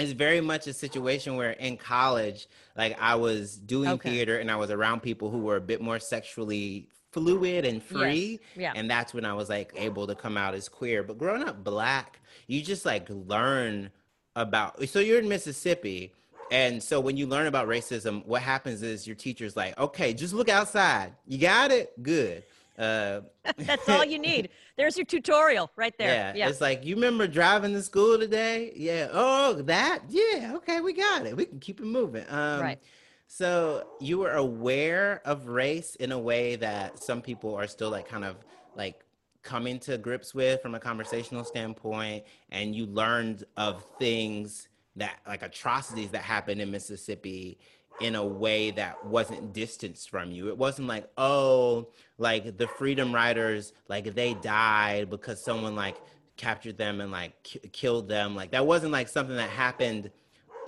[0.00, 4.10] It's very much a situation where in college, like I was doing Okay.
[4.10, 8.40] theater and I was around people who were a bit more sexually fluid and free.
[8.56, 8.72] Yeah.
[8.74, 11.02] And that's when I was like able to come out as queer.
[11.02, 13.90] But growing up black, you just like learn
[14.36, 16.12] about so you're in Mississippi.
[16.52, 20.34] And so when you learn about racism, what happens is your teacher's like, okay, just
[20.34, 21.12] look outside.
[21.26, 22.02] You got it?
[22.02, 22.42] Good.
[22.78, 23.20] Uh,
[23.58, 24.48] That's all you need.
[24.76, 26.08] There's your tutorial right there.
[26.14, 26.48] yeah, Yeah.
[26.48, 28.72] It's like you remember driving to school today?
[28.74, 29.08] Yeah.
[29.12, 30.00] Oh, that?
[30.08, 30.52] Yeah.
[30.56, 31.36] Okay, we got it.
[31.36, 32.24] We can keep it moving.
[32.28, 32.78] Um, Right.
[33.26, 38.08] So you were aware of race in a way that some people are still like
[38.08, 38.36] kind of
[38.74, 39.04] like
[39.42, 45.42] coming to grips with from a conversational standpoint, and you learned of things that like
[45.42, 47.58] atrocities that happened in Mississippi
[48.00, 50.48] in a way that wasn't distanced from you.
[50.48, 51.88] It wasn't like, oh,
[52.18, 55.96] like the freedom riders, like they died because someone like
[56.36, 58.34] captured them and like ki- killed them.
[58.34, 60.10] Like that wasn't like something that happened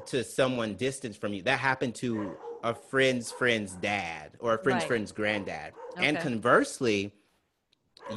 [0.07, 1.43] to someone distant from you.
[1.43, 4.89] That happened to a friend's friend's dad or a friend's Right.
[4.89, 5.73] friend's granddad.
[5.97, 7.13] And conversely,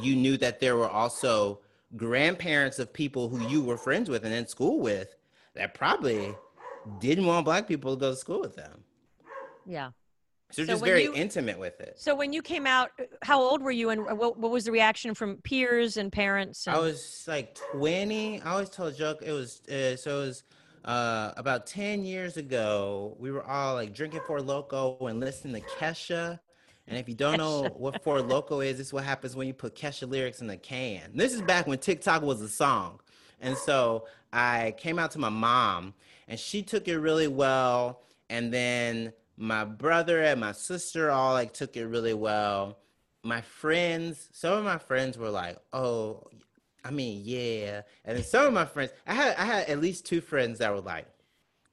[0.02, 1.60] you knew that there were also
[1.96, 5.14] grandparents of people who you were friends with and in school with
[5.54, 6.36] that probably
[7.00, 8.84] didn't want black people to go to school with them.
[9.66, 9.90] Yeah.
[10.52, 11.94] So, So just very you- intimate with it.
[11.98, 14.72] So when you came out, uh, how old were you, and what, what was the
[14.72, 16.66] reaction from peers and parents?
[16.66, 18.42] And, I was like 20.
[18.42, 19.22] I always tell a joke.
[19.22, 20.44] It was uh, so it was
[20.84, 23.16] uh, about 10 years ago.
[23.18, 26.38] We were all like drinking Four Loco and listening to Kesha.
[26.86, 29.54] And if you don't know what Four Loco is, this is what happens when you
[29.54, 31.10] put Kesha lyrics in a can.
[31.12, 33.00] This is back when TikTok was a song.
[33.40, 35.92] And so I came out to my mom,
[36.28, 38.02] and she took it really well.
[38.30, 42.78] And then my brother and my sister all like took it really well.
[43.22, 46.24] My friends, some of my friends were like, "Oh,
[46.84, 50.06] I mean, yeah." And then some of my friends, I had I had at least
[50.06, 51.06] two friends that were like,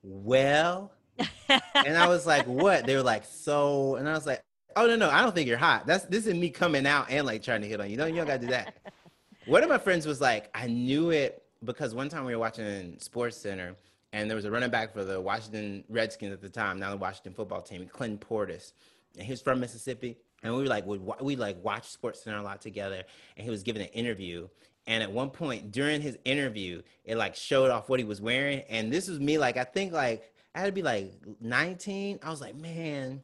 [0.02, 0.92] "Well,"
[1.50, 4.44] and I was like, "What?" They were like, "So," and I was like,
[4.76, 5.88] "Oh no, no, I don't think you're hot.
[5.88, 7.98] That's this is me coming out and like trying to hit on you.
[7.98, 8.76] No, you don't got to do that."
[9.46, 13.00] One of my friends was like, "I knew it because one time we were watching
[13.00, 13.76] Sports Center."
[14.14, 16.98] And there was a running back for the Washington Redskins at the time, now the
[16.98, 18.74] Washington football team, Clinton Portis,
[19.18, 20.18] and he was from Mississippi.
[20.44, 23.04] And we were like, we like watch Sports Center a lot together.
[23.36, 24.48] And he was giving an interview.
[24.86, 28.62] And at one point during his interview, it like showed off what he was wearing.
[28.70, 32.20] And this was me, like I think like I had to be like 19.
[32.22, 33.24] I was like, man,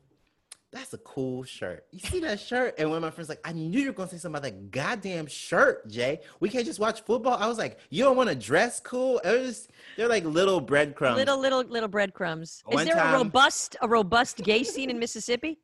[0.72, 1.86] that's a cool shirt.
[1.92, 2.76] You see that shirt?
[2.78, 4.72] And one of my friends like, I knew you were gonna say something about that
[4.72, 6.22] goddamn shirt, Jay.
[6.40, 7.38] We can't just watch football.
[7.38, 9.20] I was like, you don't want to dress cool?
[9.20, 9.68] It was
[9.98, 11.18] they're like little breadcrumbs.
[11.18, 12.64] little little little breadcrumbs.
[12.70, 15.60] Is One there a robust a robust gay scene in Mississippi?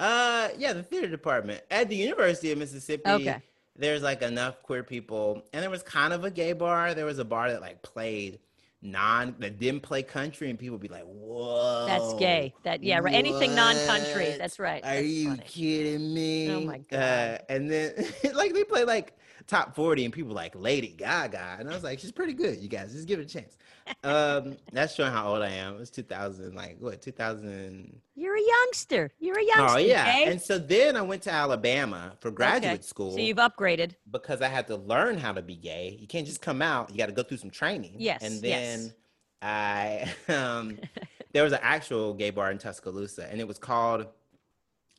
[0.00, 3.08] Uh, yeah, the theater department at the University of Mississippi.
[3.10, 3.42] Okay.
[3.76, 6.94] There's like enough queer people, and there was kind of a gay bar.
[6.94, 8.40] There was a bar that like played
[8.82, 12.54] non that didn't play country, and people would be like, "Whoa, That's gay.
[12.64, 13.14] That yeah, right.
[13.14, 14.36] Anything non-country.
[14.38, 14.82] That's right.
[14.84, 15.42] Are That's you funny.
[15.46, 16.50] kidding me?
[16.50, 17.40] Oh my Uh, God.
[17.48, 17.92] and then
[18.34, 19.14] like they play like
[19.46, 21.56] top 40 and people like Lady Gaga.
[21.58, 22.92] And I was like, she's pretty good, you guys.
[22.92, 23.56] Just give it a chance.
[24.04, 25.74] Um, that's showing how old I am.
[25.74, 28.00] It was 2000, like what, 2000.
[28.14, 29.10] You're a youngster.
[29.20, 29.76] You're a youngster.
[29.76, 30.18] Oh yeah.
[30.28, 32.82] And so then I went to Alabama for graduate Okay.
[32.82, 33.92] school So you've upgraded.
[34.10, 35.96] because I had to learn how to be gay.
[36.00, 36.90] You can't just come out.
[36.90, 37.94] You got to go through some training.
[37.98, 38.42] Yes, And yes.
[38.42, 38.94] then
[39.40, 40.78] I um
[41.32, 44.06] there was an actual gay bar in Tuscaloosa and it was called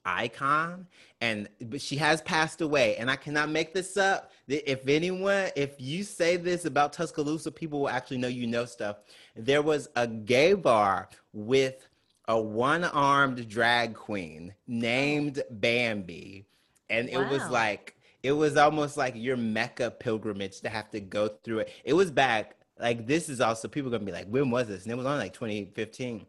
[0.06, 0.88] Icon
[1.22, 4.32] and but she has passed away and I cannot make this up.
[4.48, 8.98] If anyone if you say this about Tuscaloosa people will actually know you know stuff.
[9.36, 11.88] There was a gay bar with
[12.28, 15.48] a one-armed drag queen named oh.
[15.52, 16.46] Bambi
[16.90, 21.28] and it was like it was almost like your Mecca pilgrimage to have to go
[21.28, 21.72] through it.
[21.84, 24.84] It was back like this is also people gonna be like, when was this?
[24.84, 26.26] And it was on like 2015.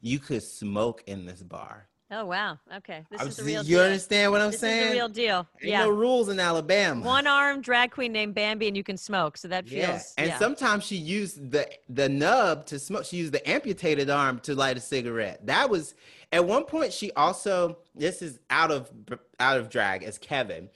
[0.00, 1.88] You could smoke in this bar.
[2.10, 2.58] Oh wow.
[2.76, 3.04] Okay.
[3.10, 3.84] This I'm is the real you deal.
[3.84, 4.84] understand what I'm this saying?
[4.84, 5.46] is the real deal.
[5.60, 5.82] Ain't yeah.
[5.82, 7.04] no rules in Alabama.
[7.04, 9.36] One armed drag queen named Bambi, and you can smoke.
[9.36, 9.82] So that feels.
[9.82, 10.00] yeah.
[10.16, 10.38] And yeah.
[10.38, 13.04] sometimes she used the the nub to smoke.
[13.04, 15.46] She used the amputated arm to light a cigarette.
[15.46, 15.94] That was
[16.32, 16.94] at one point.
[16.94, 18.90] She also this is out of
[19.38, 20.70] out of drag as Kevin.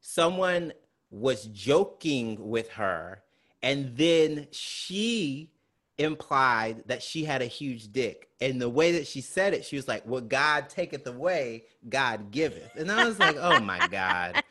[0.00, 0.72] Someone
[1.10, 3.22] was joking with her,
[3.62, 5.50] and then she
[5.98, 8.28] implied that she had a huge dick.
[8.40, 12.30] And the way that she said it, she was like, "What God taketh away, God
[12.30, 14.42] giveth." And I was like, "Oh my God,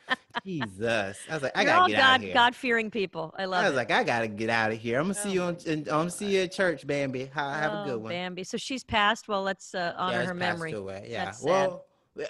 [0.46, 2.90] Jesus!" I was like, "I You're gotta all get out of God here." God fearing
[2.90, 3.34] people.
[3.38, 3.78] I love I was it.
[3.78, 4.98] like, I gotta get out of here.
[5.00, 5.58] I'm gonna see Oh you on.
[5.66, 7.26] my I'm gonna see you at church, Bambi.
[7.28, 8.10] Ha- Have a Oh, good one.
[8.10, 8.44] Bambi.
[8.44, 9.28] So she's passed.
[9.28, 10.72] Well, let's uh, honor Yeah, her memory.
[10.72, 11.08] Away.
[11.10, 11.26] Yeah.
[11.26, 11.46] That's sad.
[11.46, 11.86] well,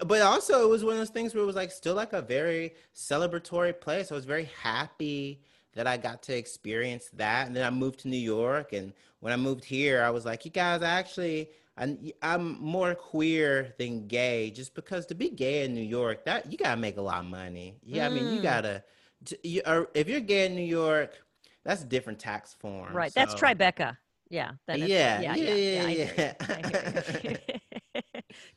[0.05, 2.21] but also it was one of those things where it was like still like a
[2.21, 4.11] very celebratory place.
[4.11, 5.41] I was very happy
[5.75, 7.47] that I got to experience that.
[7.47, 8.73] And then I moved to New York.
[8.73, 12.95] And when I moved here, I was like, you guys, I actually, I, I'm more
[12.95, 16.97] queer than gay just because to be gay in New York, that you gotta make
[16.97, 17.77] a lot of money.
[17.83, 18.11] Yeah, mm.
[18.11, 18.43] I mean, you mm.
[18.43, 18.83] gotta,
[19.43, 19.61] you,
[19.93, 21.13] if you're gay in New York,
[21.63, 22.93] that's a different tax form.
[22.93, 23.11] Right.
[23.11, 23.19] So.
[23.19, 23.97] That's Tribeca.
[24.29, 24.51] Yeah.
[24.67, 25.35] That is, yeah, yeah.
[25.35, 25.53] Yeah.
[25.53, 25.87] Yeah.
[25.87, 26.31] yeah,
[27.23, 27.37] yeah.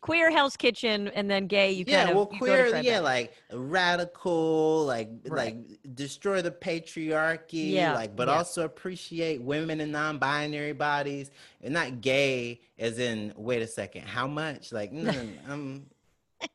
[0.00, 1.72] queer Hell's Kitchen and then gay.
[1.72, 5.56] You yeah, kind of, well, queer, yeah, like radical, like right.
[5.56, 8.34] like destroy the patriarchy, yeah, like, but yeah.
[8.34, 11.30] also appreciate women and non-binary bodies,
[11.62, 14.72] and not gay as in wait a second, how much?
[14.72, 15.86] Like, mm, I'm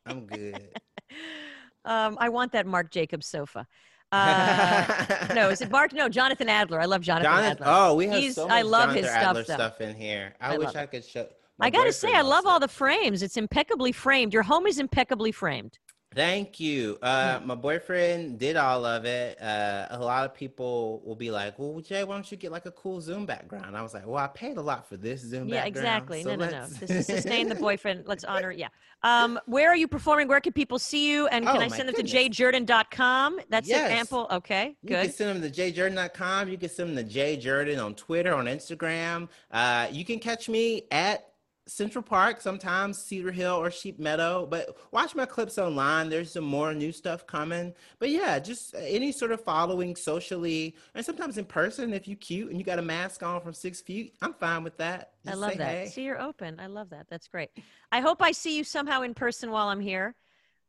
[0.06, 0.80] I'm good.
[1.84, 3.68] Um, I want that Marc Jacobs sofa.
[4.14, 5.94] Uh, no, is it Mark?
[5.94, 6.82] No, Jonathan Adler.
[6.82, 7.66] I love Jonathan, Jonathan Adler.
[7.66, 10.34] Oh, we have He's, so much I love Jonathan his Adler stuff, stuff in here.
[10.42, 11.28] I, I wish I could show.
[11.60, 13.22] I got to say, I love all the frames.
[13.22, 14.34] It's impeccably framed.
[14.34, 15.78] Your home is impeccably framed.
[16.14, 16.97] Thank you.
[17.02, 19.41] Uh, my boyfriend did all of it.
[19.41, 22.66] Uh, a lot of people will be like, "Well, Jay, why don't you get like
[22.66, 25.47] a cool Zoom background?" I was like, "Well, I paid a lot for this Zoom
[25.47, 26.24] yeah, background." Yeah, exactly.
[26.24, 26.68] So no, no, no.
[26.68, 28.04] This is sustain the boyfriend.
[28.08, 28.52] Let's honor.
[28.52, 28.68] Yeah.
[29.04, 30.28] Um, where are you performing?
[30.28, 31.28] Where can people see you?
[31.28, 32.12] And can oh, I send them goodness.
[32.12, 33.39] to jjurden.com?
[33.49, 33.89] That's yes.
[33.89, 33.93] it.
[33.93, 34.28] Ample.
[34.32, 34.76] Okay.
[34.86, 34.91] Good.
[34.91, 36.49] You can send them to jjurden.com.
[36.49, 39.30] You can send them to jjurden on Twitter, on Instagram.
[39.49, 41.31] Uh, you can catch me at
[41.72, 44.45] Central Park, sometimes Cedar Hill or Sheep Meadow.
[44.45, 46.09] But watch my clips online.
[46.09, 47.74] There's some more new stuff coming.
[47.97, 51.93] But yeah, just uh, any sort of following socially and sometimes in person.
[51.93, 54.78] If you're cute and you got a mask on from six feet, I'm fine with
[54.78, 55.13] that.
[55.26, 55.67] Just I love that.
[55.67, 55.88] Hey.
[55.88, 56.59] See, you're open.
[56.59, 57.07] I love that.
[57.09, 57.51] That's great.
[57.91, 60.15] I hope I see you somehow in person while I'm here.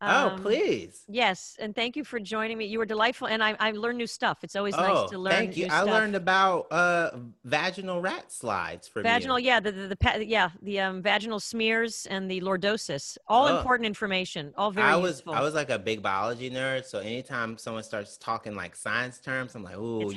[0.03, 1.05] Oh, um, oh, please.
[1.09, 2.66] Yes, and thank you for joining me.
[2.66, 4.38] You were delightful, and I, I learned new stuff.
[4.42, 5.32] It's always oh, nice to learn.
[5.32, 5.68] Thank you.
[5.70, 7.11] I learned about uh,
[7.44, 9.38] vaginal rat slides for vaginal.
[9.38, 9.46] You.
[9.46, 13.16] Yeah, the, the, the yeah the um, vaginal smears and the lordosis.
[13.28, 13.59] All oh.
[13.59, 14.53] important information.
[14.57, 14.88] All very.
[14.88, 15.34] I was useful.
[15.34, 19.55] I was like a big biology nerd, so anytime someone starts talking like science terms,
[19.55, 20.09] I'm like, ooh,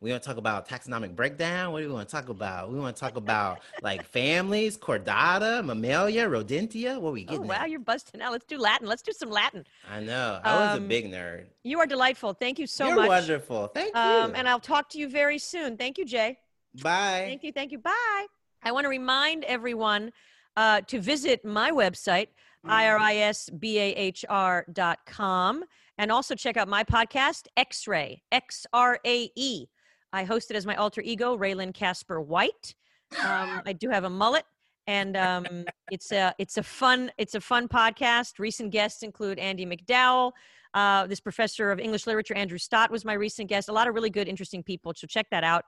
[0.00, 1.72] we want to talk about taxonomic breakdown.
[1.72, 2.70] What do we want to talk about?
[2.70, 7.00] We want to talk about like families, chordata, mammalia, rodentia.
[7.00, 7.44] What are we oh, getting?
[7.44, 7.70] Oh, wow, at?
[7.70, 8.30] you're busting out.
[8.30, 8.86] Let's do Latin.
[8.86, 9.64] Let's do some Latin.
[9.90, 10.40] I know.
[10.42, 11.46] I was um, a big nerd.
[11.62, 12.32] You are delightful.
[12.32, 13.08] Thank you so You're much.
[13.08, 13.68] wonderful.
[13.68, 14.00] Thank you.
[14.00, 15.76] Um, and I'll talk to you very soon.
[15.76, 16.38] Thank you, Jay.
[16.82, 17.24] Bye.
[17.26, 17.52] Thank you.
[17.52, 17.78] Thank you.
[17.78, 18.26] Bye.
[18.62, 20.12] I want to remind everyone
[20.56, 22.28] uh, to visit my website,
[22.66, 25.64] irisbahr.com,
[25.98, 29.66] and also check out my podcast, X Ray, X R A E.
[30.12, 32.74] I host it as my alter ego, Raylan Casper White.
[33.22, 34.44] Um, I do have a mullet
[34.86, 38.38] and um, it's a it's a fun it's a fun podcast.
[38.38, 40.32] Recent guests include Andie MacDowell,
[40.74, 43.68] uh, this professor of English literature, Andrew Stott, was my recent guest.
[43.68, 44.92] A lot of really good, interesting people.
[44.96, 45.64] So check that out.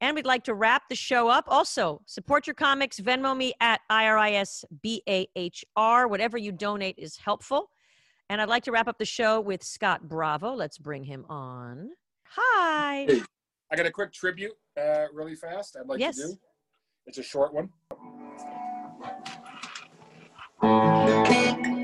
[0.00, 1.44] And we'd like to wrap the show up.
[1.46, 2.98] Also, support your comics.
[2.98, 5.28] Venmo me at IRISBAHR.
[6.08, 7.68] Whatever you donate is helpful.
[8.30, 10.54] And I'd like to wrap up the show with Scott Bravo.
[10.54, 11.90] Let's bring him on.
[12.28, 13.04] Hi.
[13.08, 13.20] Hey,
[13.70, 15.76] I got a quick tribute, uh, really fast.
[15.78, 16.16] I'd like yes.
[16.16, 16.38] to do.
[17.06, 17.68] It's a short one.
[21.26, 21.79] Cake.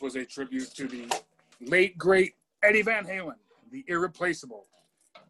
[0.00, 1.10] Was a tribute to the
[1.60, 3.36] late, great Eddie Van Halen,
[3.72, 4.66] the irreplaceable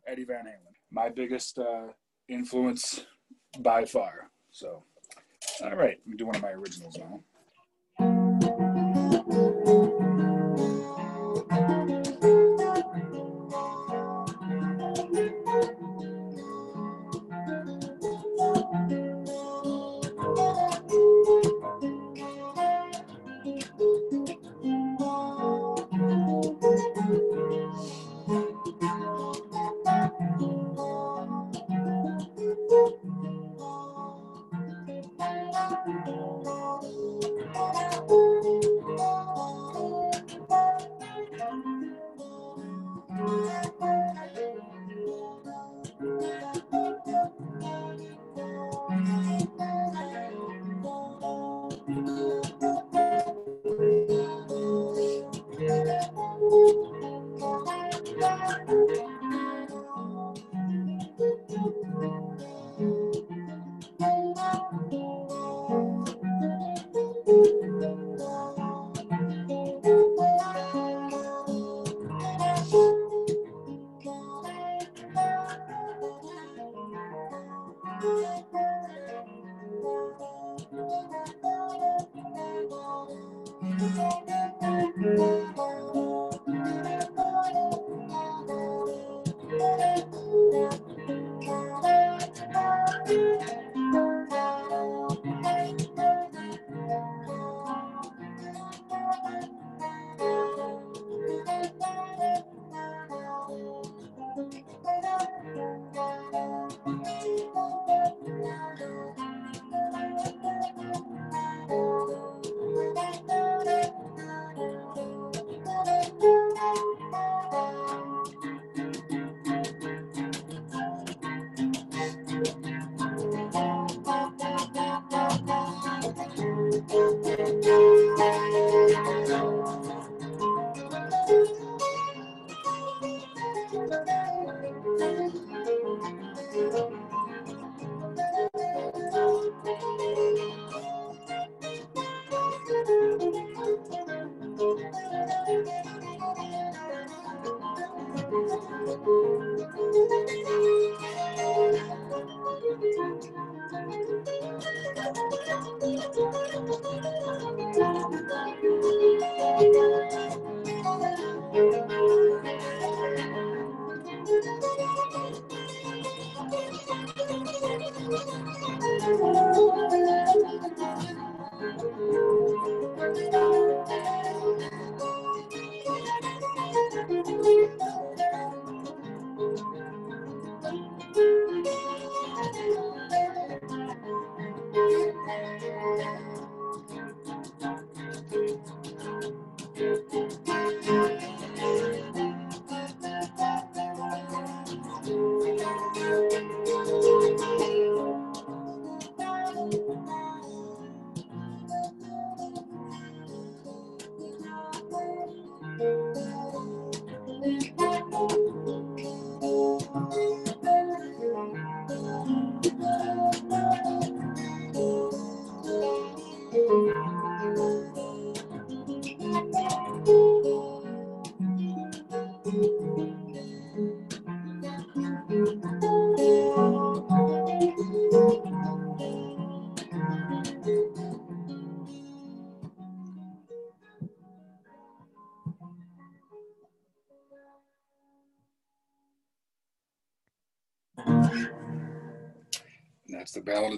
[0.06, 0.74] Eddie Van Halen.
[0.90, 1.88] My biggest uh,
[2.28, 3.04] influence
[3.60, 4.30] by far.
[4.50, 4.82] So,
[5.62, 7.22] all right, let me do one of my originals now.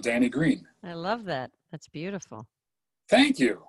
[0.01, 0.67] That's the Ballad of Danny Green.
[0.83, 1.51] I love that.
[1.71, 2.47] That's beautiful.
[3.09, 3.61] Thank you.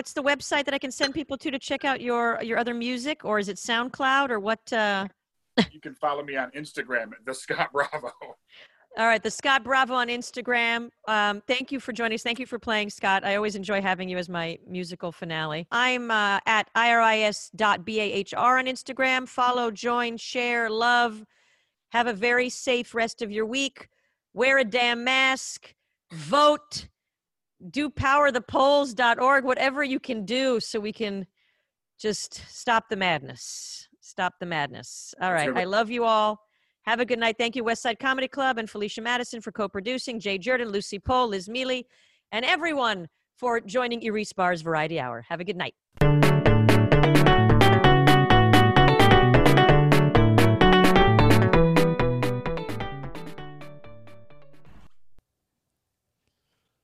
[0.00, 2.72] What's the website that I can send people to to check out your your other
[2.72, 5.06] music or is it SoundCloud or what uh
[5.70, 8.10] You can follow me on Instagram, the Scott Bravo.
[8.96, 10.88] All right, the Scott Bravo on Instagram.
[11.06, 12.22] Um, thank you for joining us.
[12.22, 13.26] Thank you for playing, Scott.
[13.26, 15.66] I always enjoy having you as my musical finale.
[15.70, 19.28] I'm uh, at iris.bahr on Instagram.
[19.28, 21.22] Follow, join, share, love.
[21.92, 23.90] Have a very safe rest of your week.
[24.32, 25.74] Wear a damn mask.
[26.10, 26.88] Vote.
[27.68, 29.44] Do powerthepolls.org.
[29.44, 31.26] Whatever you can do so we can
[31.98, 33.88] just stop the madness.
[34.00, 35.14] Stop the madness.
[35.20, 35.44] All right.
[35.44, 35.58] Sure.
[35.58, 36.40] I love you all.
[36.84, 37.36] Have a good night.
[37.38, 40.98] Thank you, West Side Comedy Club and Felicia Madison for co producing, Jay Jurden, Lucie
[40.98, 41.82] Pohl, Liz Miele,
[42.32, 43.06] and everyone
[43.36, 45.24] for joining Iris Bahr's Variety Hour.
[45.28, 45.74] Have a good night.